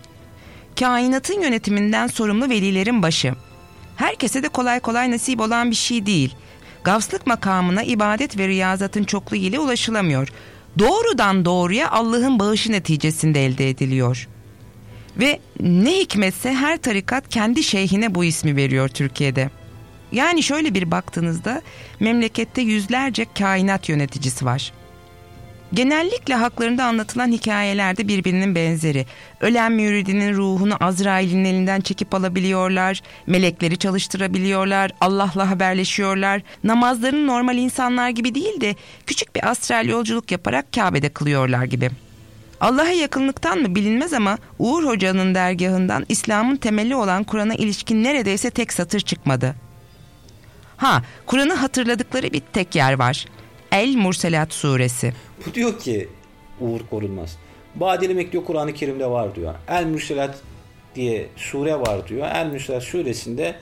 Kainatın 0.80 1.41
yönetiminden 1.41 2.08
sorumlu 2.08 2.50
velilerin 2.50 3.04
başı. 3.04 3.34
Herkese 3.96 4.43
de 4.43 4.48
kolay 4.50 4.80
kolay 4.80 5.12
nasip 5.12 5.41
olan 5.41 5.72
bir 5.72 5.76
şey 5.76 6.06
değil. 6.06 6.36
Gavslık 6.84 7.28
makamına 7.28 7.84
ibadet 7.84 8.38
ve 8.38 8.48
riyazatın 8.48 9.04
çokluğu 9.04 9.36
ile 9.36 9.60
ulaşılamıyor 9.60 10.28
doğrudan 10.80 11.46
doğruya 11.46 11.91
Allah'ın 11.91 12.39
bağışı 12.39 12.72
neticesinde 12.72 13.46
elde 13.46 13.70
ediliyor. 13.70 14.28
Ve 15.19 15.39
ne 15.60 15.99
hikmetse 15.99 16.53
her 16.53 16.77
tarikat 16.77 17.30
kendi 17.30 17.63
şeyhine 17.63 18.15
bu 18.15 18.23
ismi 18.23 18.56
veriyor 18.56 18.88
Türkiye'de. 18.88 19.49
Yani 20.12 20.43
şöyle 20.43 20.73
bir 20.73 20.91
baktığınızda 20.91 21.62
memlekette 21.99 22.62
yüzlerce 22.62 23.25
kainat 23.38 23.89
yöneticisi 23.89 24.45
var. 24.45 24.71
Genellikle 25.73 26.36
haklarında 26.36 26.86
anlatılan 26.86 27.32
hikayelerde 27.32 28.08
birbirinin 28.08 28.56
benzeri. 28.56 29.06
Ölen 29.41 29.71
müridinin 29.71 30.34
ruhunu 30.34 30.75
Azrail'in 30.80 31.45
elinden 31.45 31.82
çekip 31.82 32.13
alabiliyorlar, 32.15 33.01
melekleri 33.27 33.77
çalıştırabiliyorlar, 33.77 34.91
Allah'la 35.01 35.49
haberleşiyorlar. 35.49 36.41
Namazlarını 36.63 37.27
normal 37.27 37.58
insanlar 37.58 38.10
gibi 38.10 38.36
değil 38.36 38.62
de 38.62 38.75
küçük 39.06 39.36
bir 39.36 39.49
astral 39.49 39.88
yolculuk 39.88 40.32
yaparak 40.32 40.73
Kabe'de 40.73 41.10
kılıyorlar 41.10 41.63
gibi. 41.63 41.89
Allah'a 42.62 42.89
yakınlıktan 42.89 43.60
mı 43.60 43.76
bilinmez 43.76 44.13
ama 44.13 44.38
Uğur 44.60 44.84
Hoca'nın 44.84 45.36
dergahından 45.36 46.06
İslam'ın 46.10 46.56
temeli 46.56 46.96
olan 46.96 47.24
Kur'an'a 47.24 47.54
ilişkin 47.56 48.04
neredeyse 48.04 48.50
tek 48.50 48.74
satır 48.74 49.00
çıkmadı. 49.00 49.56
Ha, 50.78 51.02
Kur'an'ı 51.26 51.54
hatırladıkları 51.54 52.34
bir 52.34 52.41
tek 52.54 52.76
yer 52.76 53.00
var. 53.00 53.26
El 53.72 53.96
Murselat 53.96 54.54
suresi. 54.54 55.13
Bu 55.46 55.54
diyor 55.54 55.80
ki 55.80 56.10
Uğur 56.60 56.80
Korunmaz. 56.89 57.38
Badelemek 57.76 58.32
diyor 58.32 58.46
Kur'an-ı 58.46 58.74
Kerim'de 58.74 59.06
var 59.10 59.36
diyor. 59.36 59.54
El 59.67 59.86
Mürselat 59.86 60.41
diye 60.96 61.28
sure 61.36 61.76
var 61.76 62.08
diyor. 62.08 62.28
El 62.34 62.48
Mürselat 62.48 62.84
suresinde 62.84 63.56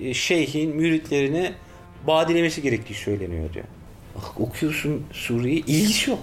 e, 0.00 0.14
şeyhin 0.14 0.76
müritlerini 0.76 1.52
badelemesi 2.06 2.62
gerektiği 2.62 2.94
söyleniyor 2.94 3.52
diyor. 3.52 3.64
Bak 4.14 4.40
okuyorsun 4.40 5.06
sureyi 5.12 5.64
ilgisi 5.66 6.10
yok. 6.10 6.18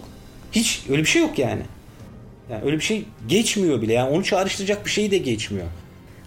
Hiç 0.52 0.84
öyle 0.90 1.02
bir 1.02 1.08
şey 1.08 1.22
yok 1.22 1.40
yani. 1.40 1.62
Yani 2.50 2.64
öyle 2.66 2.76
bir 2.76 2.82
şey 2.82 3.06
geçmiyor 3.28 3.82
bile. 3.82 3.94
Yani 3.94 4.10
onu 4.10 4.24
çağrıştıracak 4.24 4.86
bir 4.86 4.92
şey 4.92 5.12
de 5.12 5.18
geçmiyor. 5.18 5.68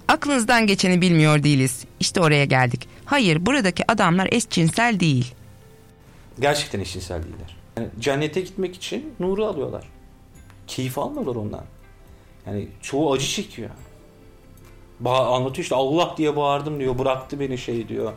Aklınızdan 0.08 0.66
geçeni 0.66 1.00
bilmiyor 1.00 1.42
değiliz. 1.42 1.84
İşte 2.00 2.20
oraya 2.20 2.44
geldik. 2.44 2.88
Hayır 3.04 3.46
buradaki 3.46 3.92
adamlar 3.92 4.28
eşcinsel 4.32 5.00
değil. 5.00 5.34
Gerçekten 6.40 6.80
eşcinsel 6.80 7.22
değiller. 7.22 7.56
Yani 7.76 7.88
cennete 8.00 8.40
gitmek 8.40 8.74
için 8.76 9.14
nuru 9.20 9.46
alıyorlar. 9.46 9.84
Keyif 10.66 10.98
almıyorlar 10.98 11.36
ondan. 11.36 11.64
Yani 12.46 12.68
çoğu 12.82 13.12
acı 13.12 13.26
çekiyor. 13.26 13.70
Ba 15.00 15.26
anlatıyor 15.26 15.62
işte 15.62 15.74
Allah 15.74 16.14
diye 16.16 16.36
bağırdım 16.36 16.80
diyor. 16.80 16.98
Bıraktı 16.98 17.40
beni 17.40 17.58
şey 17.58 17.88
diyor. 17.88 18.12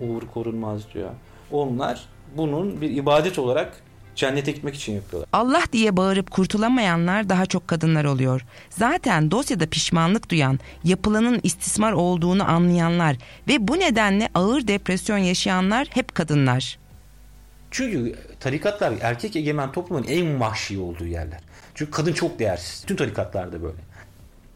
Uğur 0.00 0.22
korunmaz 0.34 0.82
diyor. 0.94 1.10
Onlar 1.52 2.08
bunun 2.36 2.80
bir 2.80 2.90
ibadet 2.90 3.38
olarak 3.38 3.82
cennete 4.16 4.52
gitmek 4.52 4.74
için 4.74 4.92
yapıyorlar. 4.92 5.28
Allah 5.32 5.62
diye 5.72 5.96
bağırıp 5.96 6.30
kurtulamayanlar 6.30 7.28
daha 7.28 7.46
çok 7.46 7.68
kadınlar 7.68 8.04
oluyor. 8.04 8.46
Zaten 8.70 9.30
dosyada 9.30 9.66
pişmanlık 9.66 10.30
duyan, 10.30 10.58
yapılanın 10.84 11.40
istismar 11.42 11.92
olduğunu 11.92 12.50
anlayanlar 12.50 13.16
ve 13.48 13.68
bu 13.68 13.78
nedenle 13.78 14.28
ağır 14.34 14.68
depresyon 14.68 15.18
yaşayanlar 15.18 15.88
hep 15.90 16.14
kadınlar. 16.14 16.78
Çünkü 17.70 18.14
tarikatlar 18.40 18.94
erkek 19.00 19.36
egemen 19.36 19.72
toplumun 19.72 20.04
en 20.04 20.40
vahşi 20.40 20.78
olduğu 20.78 21.06
yerler. 21.06 21.40
Çünkü 21.74 21.90
kadın 21.90 22.12
çok 22.12 22.38
değersiz. 22.38 22.84
Tüm 22.84 22.96
tarikatlarda 22.96 23.62
böyle. 23.62 23.78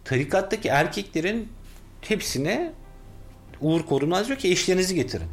Tarikattaki 0.05 0.69
erkeklerin 0.69 1.49
hepsine 2.01 2.73
Uğur 3.61 3.83
Korunmaz 3.83 4.27
diyor 4.27 4.39
ki 4.39 4.51
eşlerinizi 4.51 4.95
getirin. 4.95 5.29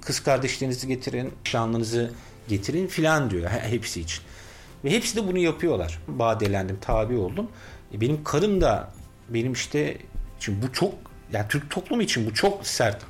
Kız 0.00 0.20
kardeşlerinizi 0.20 0.88
getirin, 0.88 1.32
şanlınızı 1.44 2.10
getirin 2.48 2.86
filan 2.86 3.30
diyor 3.30 3.50
hepsi 3.50 4.00
için. 4.00 4.22
Ve 4.84 4.90
hepsi 4.90 5.16
de 5.16 5.26
bunu 5.26 5.38
yapıyorlar. 5.38 5.98
Badelendim, 6.08 6.78
tabi 6.80 7.16
oldum. 7.16 7.48
E 7.94 8.00
benim 8.00 8.24
karım 8.24 8.60
da 8.60 8.90
benim 9.28 9.52
işte 9.52 9.96
şimdi 10.40 10.66
bu 10.66 10.72
çok 10.72 10.94
yani 11.32 11.46
Türk 11.48 11.70
toplumu 11.70 12.02
için 12.02 12.26
bu 12.26 12.34
çok 12.34 12.66
sert, 12.66 13.02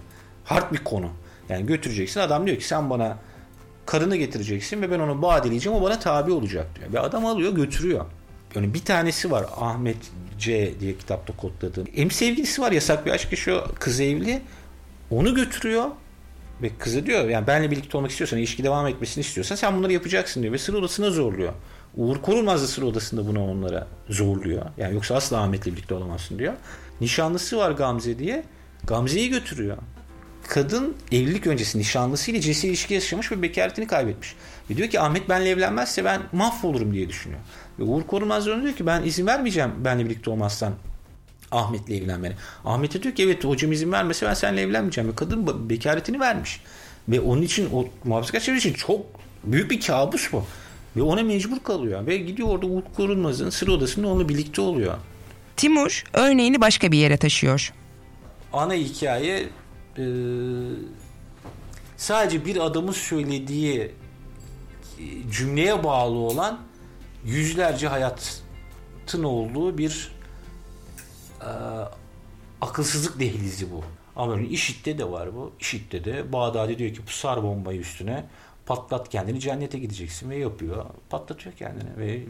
hard 0.44 0.72
bir 0.72 0.85
konu. 0.85 1.11
Yani 1.48 1.66
götüreceksin 1.66 2.20
adam 2.20 2.46
diyor 2.46 2.59
ki 2.59 2.66
sen 2.66 2.90
bana 2.90 3.18
karını 3.87 4.16
getireceksin 4.16 4.83
ve 4.83 4.90
ben 4.90 4.98
onu 4.98 5.22
badeleyeceğim 5.22 5.79
o 5.79 5.83
bana 5.83 5.98
tabi 5.98 6.33
olacak 6.33 6.66
diyor. 6.77 6.92
Ve 6.92 7.01
adam 7.01 7.27
alıyor 7.27 7.55
götürüyor. 7.55 8.05
Yani 8.55 8.74
bir 8.74 8.85
tanesi 8.85 9.31
var 9.31 9.46
Ahmet 9.57 9.96
C 10.38 10.81
diye 10.81 10.98
kitapta 10.98 11.37
kodladığım. 11.37 11.87
Hem 11.94 12.11
sevgilisi 12.11 12.62
var 12.62 12.72
yasak 12.72 13.07
bir 13.07 13.11
aşk 13.11 13.37
şu 13.37 13.64
kız 13.79 14.01
evli. 14.01 14.42
Onu 15.11 15.35
götürüyor 15.35 15.85
ve 16.62 16.71
kızı 16.79 17.07
diyor 17.07 17.29
yani 17.29 17.47
benle 17.47 17.71
birlikte 17.71 17.99
olmak 17.99 18.11
istiyorsan, 18.11 18.38
ilişki 18.38 18.64
devam 18.64 18.87
etmesini 18.87 19.25
istiyorsan 19.25 19.57
sen 19.57 19.77
bunları 19.77 19.92
yapacaksın 19.92 20.42
diyor. 20.42 20.53
Ve 20.53 20.59
sır 20.59 20.75
odasına 20.75 21.11
zorluyor. 21.11 21.53
Uğur 21.97 22.23
Korunmaz 22.23 22.62
da 22.62 22.66
sır 22.66 22.83
odasında 22.83 23.27
bunu 23.27 23.51
onlara 23.51 23.87
zorluyor. 24.09 24.66
Yani 24.79 24.94
yoksa 24.94 25.14
asla 25.14 25.42
Ahmet'le 25.42 25.66
birlikte 25.66 25.94
olamazsın 25.94 26.38
diyor. 26.38 26.53
Nişanlısı 27.01 27.57
var 27.57 27.71
Gamze 27.71 28.18
diye. 28.18 28.44
Gamze'yi 28.87 29.31
götürüyor. 29.31 29.77
Kadın 30.49 30.97
evlilik 31.12 31.47
öncesi 31.47 31.79
nişanlısıyla 31.79 32.40
cinsel 32.40 32.68
ilişki 32.68 32.94
yaşamış 32.94 33.33
ve 33.33 33.42
bekaretini 33.42 33.87
kaybetmiş. 33.87 34.37
Ve 34.71 34.77
diyor 34.77 34.88
ki 34.88 35.01
Ahmet 35.01 35.29
benle 35.29 35.51
evlenmezse 35.51 36.05
ben 36.05 36.23
mahvolurum 36.33 36.94
diye 36.94 37.09
düşünüyor. 37.09 37.40
Ve 37.79 37.83
Uğur 37.83 38.03
Korunmaz 38.03 38.47
diyor 38.47 38.77
ki 38.77 38.87
ben 38.87 39.03
izin 39.03 39.27
vermeyeceğim 39.27 39.71
benle 39.85 40.05
birlikte 40.05 40.31
olmazsan 40.31 40.73
Ahmet'le 41.52 41.90
evlenmene. 41.90 42.37
Ahmet'e 42.64 43.02
diyor 43.02 43.14
ki 43.14 43.22
evet 43.22 43.44
hocam 43.44 43.72
izin 43.72 43.92
vermese 43.92 44.26
ben 44.26 44.34
seninle 44.34 44.61
evlenmeyeceğim. 44.61 45.11
Ve 45.11 45.14
kadın 45.14 45.70
bekaretini 45.70 46.20
vermiş. 46.20 46.61
Ve 47.08 47.20
onun 47.20 47.42
için 47.42 47.68
o 47.72 47.84
muhafazakar 48.04 48.40
çevre 48.40 48.56
için 48.56 48.72
çok 48.72 49.06
büyük 49.44 49.70
bir 49.70 49.80
kabus 49.80 50.32
bu. 50.32 50.44
Ve 50.96 51.02
ona 51.02 51.22
mecbur 51.22 51.61
kalıyor. 51.61 52.06
Ve 52.06 52.16
gidiyor 52.16 52.48
orada 52.48 52.66
Uğur 52.66 52.82
Korunmaz'ın 52.96 53.50
sır 53.50 53.68
odasında 53.68 54.08
onunla 54.08 54.28
birlikte 54.28 54.61
oluyor. 54.61 54.94
Timur 55.56 56.04
örneğini 56.12 56.61
başka 56.61 56.92
bir 56.92 56.98
yere 56.98 57.16
taşıyor. 57.16 57.72
Ana 58.52 58.74
hikaye 58.74 59.48
e, 59.98 60.04
sadece 61.96 62.44
bir 62.44 62.56
adamın 62.56 62.92
söylediği 62.92 63.90
cümleye 65.30 65.84
bağlı 65.84 66.16
olan 66.16 66.58
yüzlerce 67.24 67.88
hayatın 67.88 69.22
olduğu 69.24 69.78
bir 69.78 70.17
e, 71.40 71.51
akılsızlık 72.61 73.20
dehlizi 73.20 73.70
bu. 73.72 73.85
Ama 74.16 74.33
örneğin 74.33 74.51
IŞİD'de 74.51 74.98
de 74.98 75.11
var 75.11 75.35
bu. 75.35 75.53
IŞİD'de 75.61 76.05
de 76.05 76.33
Bağdadi 76.33 76.79
diyor 76.79 76.94
ki 76.94 77.05
pusar 77.05 77.42
bombayı 77.42 77.81
üstüne 77.81 78.24
patlat 78.66 79.09
kendini 79.09 79.40
cennete 79.40 79.79
gideceksin 79.79 80.31
ve 80.31 80.37
yapıyor. 80.37 80.85
Patlatıyor 81.11 81.55
kendini 81.55 81.96
ve 81.96 82.22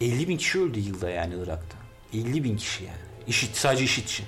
50 0.00 0.28
bin 0.28 0.36
kişi 0.36 0.60
öldü 0.60 0.80
yılda 0.80 1.10
yani 1.10 1.34
Irak'ta. 1.44 1.78
50 2.18 2.44
bin 2.44 2.56
kişi 2.56 2.84
yani. 2.84 2.96
IŞİD 3.26 3.54
sadece 3.54 3.84
IŞİD 3.84 4.04
için. 4.04 4.26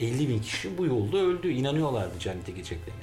50 0.00 0.28
bin 0.28 0.38
kişi 0.38 0.78
bu 0.78 0.86
yolda 0.86 1.16
öldü. 1.16 1.48
İnanıyorlardı 1.48 2.18
cennete 2.18 2.52
gideceklerine. 2.52 3.02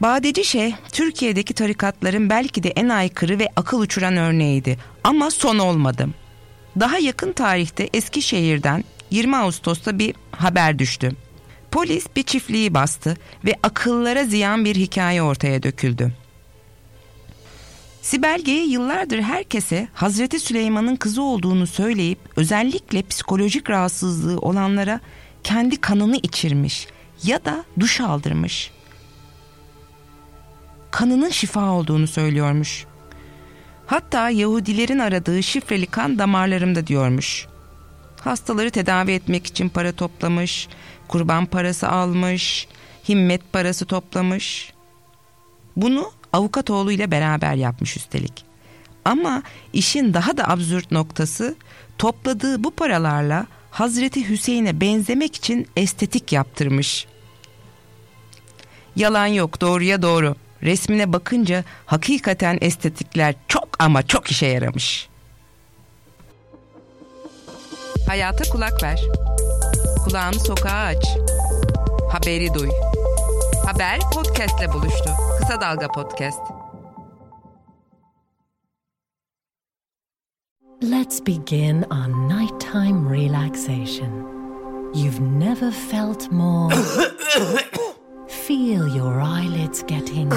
Badeci 0.00 0.44
Şeyh, 0.44 0.74
Türkiye'deki 0.92 1.54
tarikatların 1.54 2.30
belki 2.30 2.62
de 2.62 2.70
en 2.70 2.88
aykırı 2.88 3.38
ve 3.38 3.48
akıl 3.56 3.80
uçuran 3.80 4.16
örneğiydi. 4.16 4.78
Ama 5.04 5.30
son 5.30 5.58
olmadı. 5.58 6.08
Daha 6.80 6.98
yakın 6.98 7.32
tarihte 7.32 7.90
Eskişehir'den 7.94 8.84
20 9.10 9.36
Ağustos'ta 9.36 9.98
bir 9.98 10.14
haber 10.32 10.78
düştü. 10.78 11.12
Polis 11.70 12.06
bir 12.16 12.22
çiftliği 12.22 12.74
bastı 12.74 13.16
ve 13.44 13.54
akıllara 13.62 14.24
ziyan 14.24 14.64
bir 14.64 14.76
hikaye 14.76 15.22
ortaya 15.22 15.62
döküldü. 15.62 16.12
Sibel 18.02 18.40
G. 18.44 18.52
yıllardır 18.52 19.18
herkese 19.18 19.88
Hazreti 19.94 20.40
Süleyman'ın 20.40 20.96
kızı 20.96 21.22
olduğunu 21.22 21.66
söyleyip 21.66 22.18
özellikle 22.36 23.02
psikolojik 23.02 23.70
rahatsızlığı 23.70 24.38
olanlara 24.38 25.00
kendi 25.44 25.76
kanını 25.76 26.16
içirmiş 26.16 26.86
ya 27.24 27.44
da 27.44 27.64
duş 27.80 28.00
aldırmış. 28.00 28.70
Kanının 30.90 31.30
şifa 31.30 31.70
olduğunu 31.70 32.06
söylüyormuş. 32.06 32.86
Hatta 33.88 34.30
Yahudilerin 34.30 34.98
aradığı 34.98 35.42
şifreli 35.42 35.86
kan 35.86 36.18
damarlarımda 36.18 36.86
diyormuş. 36.86 37.46
Hastaları 38.20 38.70
tedavi 38.70 39.12
etmek 39.12 39.46
için 39.46 39.68
para 39.68 39.92
toplamış, 39.92 40.68
kurban 41.08 41.46
parası 41.46 41.88
almış, 41.88 42.68
himmet 43.08 43.52
parası 43.52 43.86
toplamış. 43.86 44.72
Bunu 45.76 46.12
avukat 46.32 46.70
oğluyla 46.70 47.10
beraber 47.10 47.54
yapmış 47.54 47.96
üstelik. 47.96 48.44
Ama 49.04 49.42
işin 49.72 50.14
daha 50.14 50.36
da 50.36 50.48
absürt 50.48 50.90
noktası 50.90 51.56
topladığı 51.98 52.64
bu 52.64 52.70
paralarla 52.70 53.46
Hazreti 53.70 54.28
Hüseyin'e 54.28 54.80
benzemek 54.80 55.36
için 55.36 55.66
estetik 55.76 56.32
yaptırmış. 56.32 57.06
Yalan 58.96 59.26
yok 59.26 59.60
doğruya 59.60 60.02
doğru. 60.02 60.36
Resmine 60.62 61.12
bakınca 61.12 61.64
hakikaten 61.86 62.58
estetikler 62.60 63.34
çok 63.48 63.67
ama 63.78 64.02
çok 64.02 64.30
işe 64.30 64.46
yaramış. 64.46 65.08
Hayata 68.08 68.44
kulak 68.50 68.82
ver. 68.82 69.00
Kulağını 70.04 70.40
sokağa 70.40 70.84
aç. 70.84 71.06
Haberi 72.12 72.54
duy. 72.54 72.70
Haber 73.66 74.00
podcastle 74.14 74.72
buluştu. 74.72 75.10
Kısa 75.38 75.60
Dalga 75.60 75.88
Podcast. 75.88 76.40
Let's 80.82 81.26
begin 81.26 81.82
our 81.90 82.08
nighttime 82.08 83.10
relaxation. 83.10 84.38
You've 84.94 85.20
never 85.20 85.72
felt 85.72 86.32
more. 86.32 86.74
Feel 88.28 88.96
your 88.96 89.20
eyelids 89.20 89.82
getting. 89.86 90.32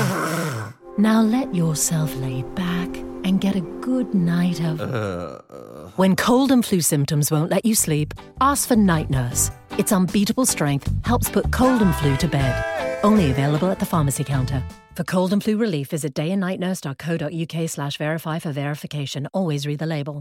Now 0.97 1.21
let 1.21 1.56
yourself 1.56 2.15
lay 2.21 2.43
back 2.58 3.11
and 3.23 3.41
get 3.41 3.55
a 3.55 3.62
good 3.81 4.13
night 4.13 4.62
of. 4.62 4.79
When 5.97 6.15
cold 6.15 6.51
and 6.51 6.65
flu 6.65 6.81
symptoms 6.81 7.31
won't 7.31 7.51
let 7.51 7.65
you 7.65 7.75
sleep, 7.75 8.13
ask 8.39 8.67
for 8.67 8.75
Night 8.75 9.10
Nurse. 9.10 9.51
Its 9.77 9.91
unbeatable 9.91 10.45
strength 10.45 10.91
helps 11.03 11.29
put 11.29 11.51
cold 11.51 11.81
and 11.81 11.95
flu 11.95 12.15
to 12.17 12.27
bed. 12.27 12.53
Only 13.03 13.31
available 13.31 13.69
at 13.69 13.79
the 13.79 13.86
pharmacy 13.86 14.23
counter. 14.23 14.63
For 14.95 15.03
cold 15.03 15.34
and 15.34 15.43
flu 15.43 15.57
relief, 15.57 15.89
visit 15.89 16.13
dayandnightnurse.co.uk 16.13 17.69
slash 17.69 17.97
verify 17.97 18.39
for 18.39 18.51
verification. 18.51 19.27
Always 19.34 19.65
read 19.65 19.79
the 19.79 19.86
label. 19.86 20.19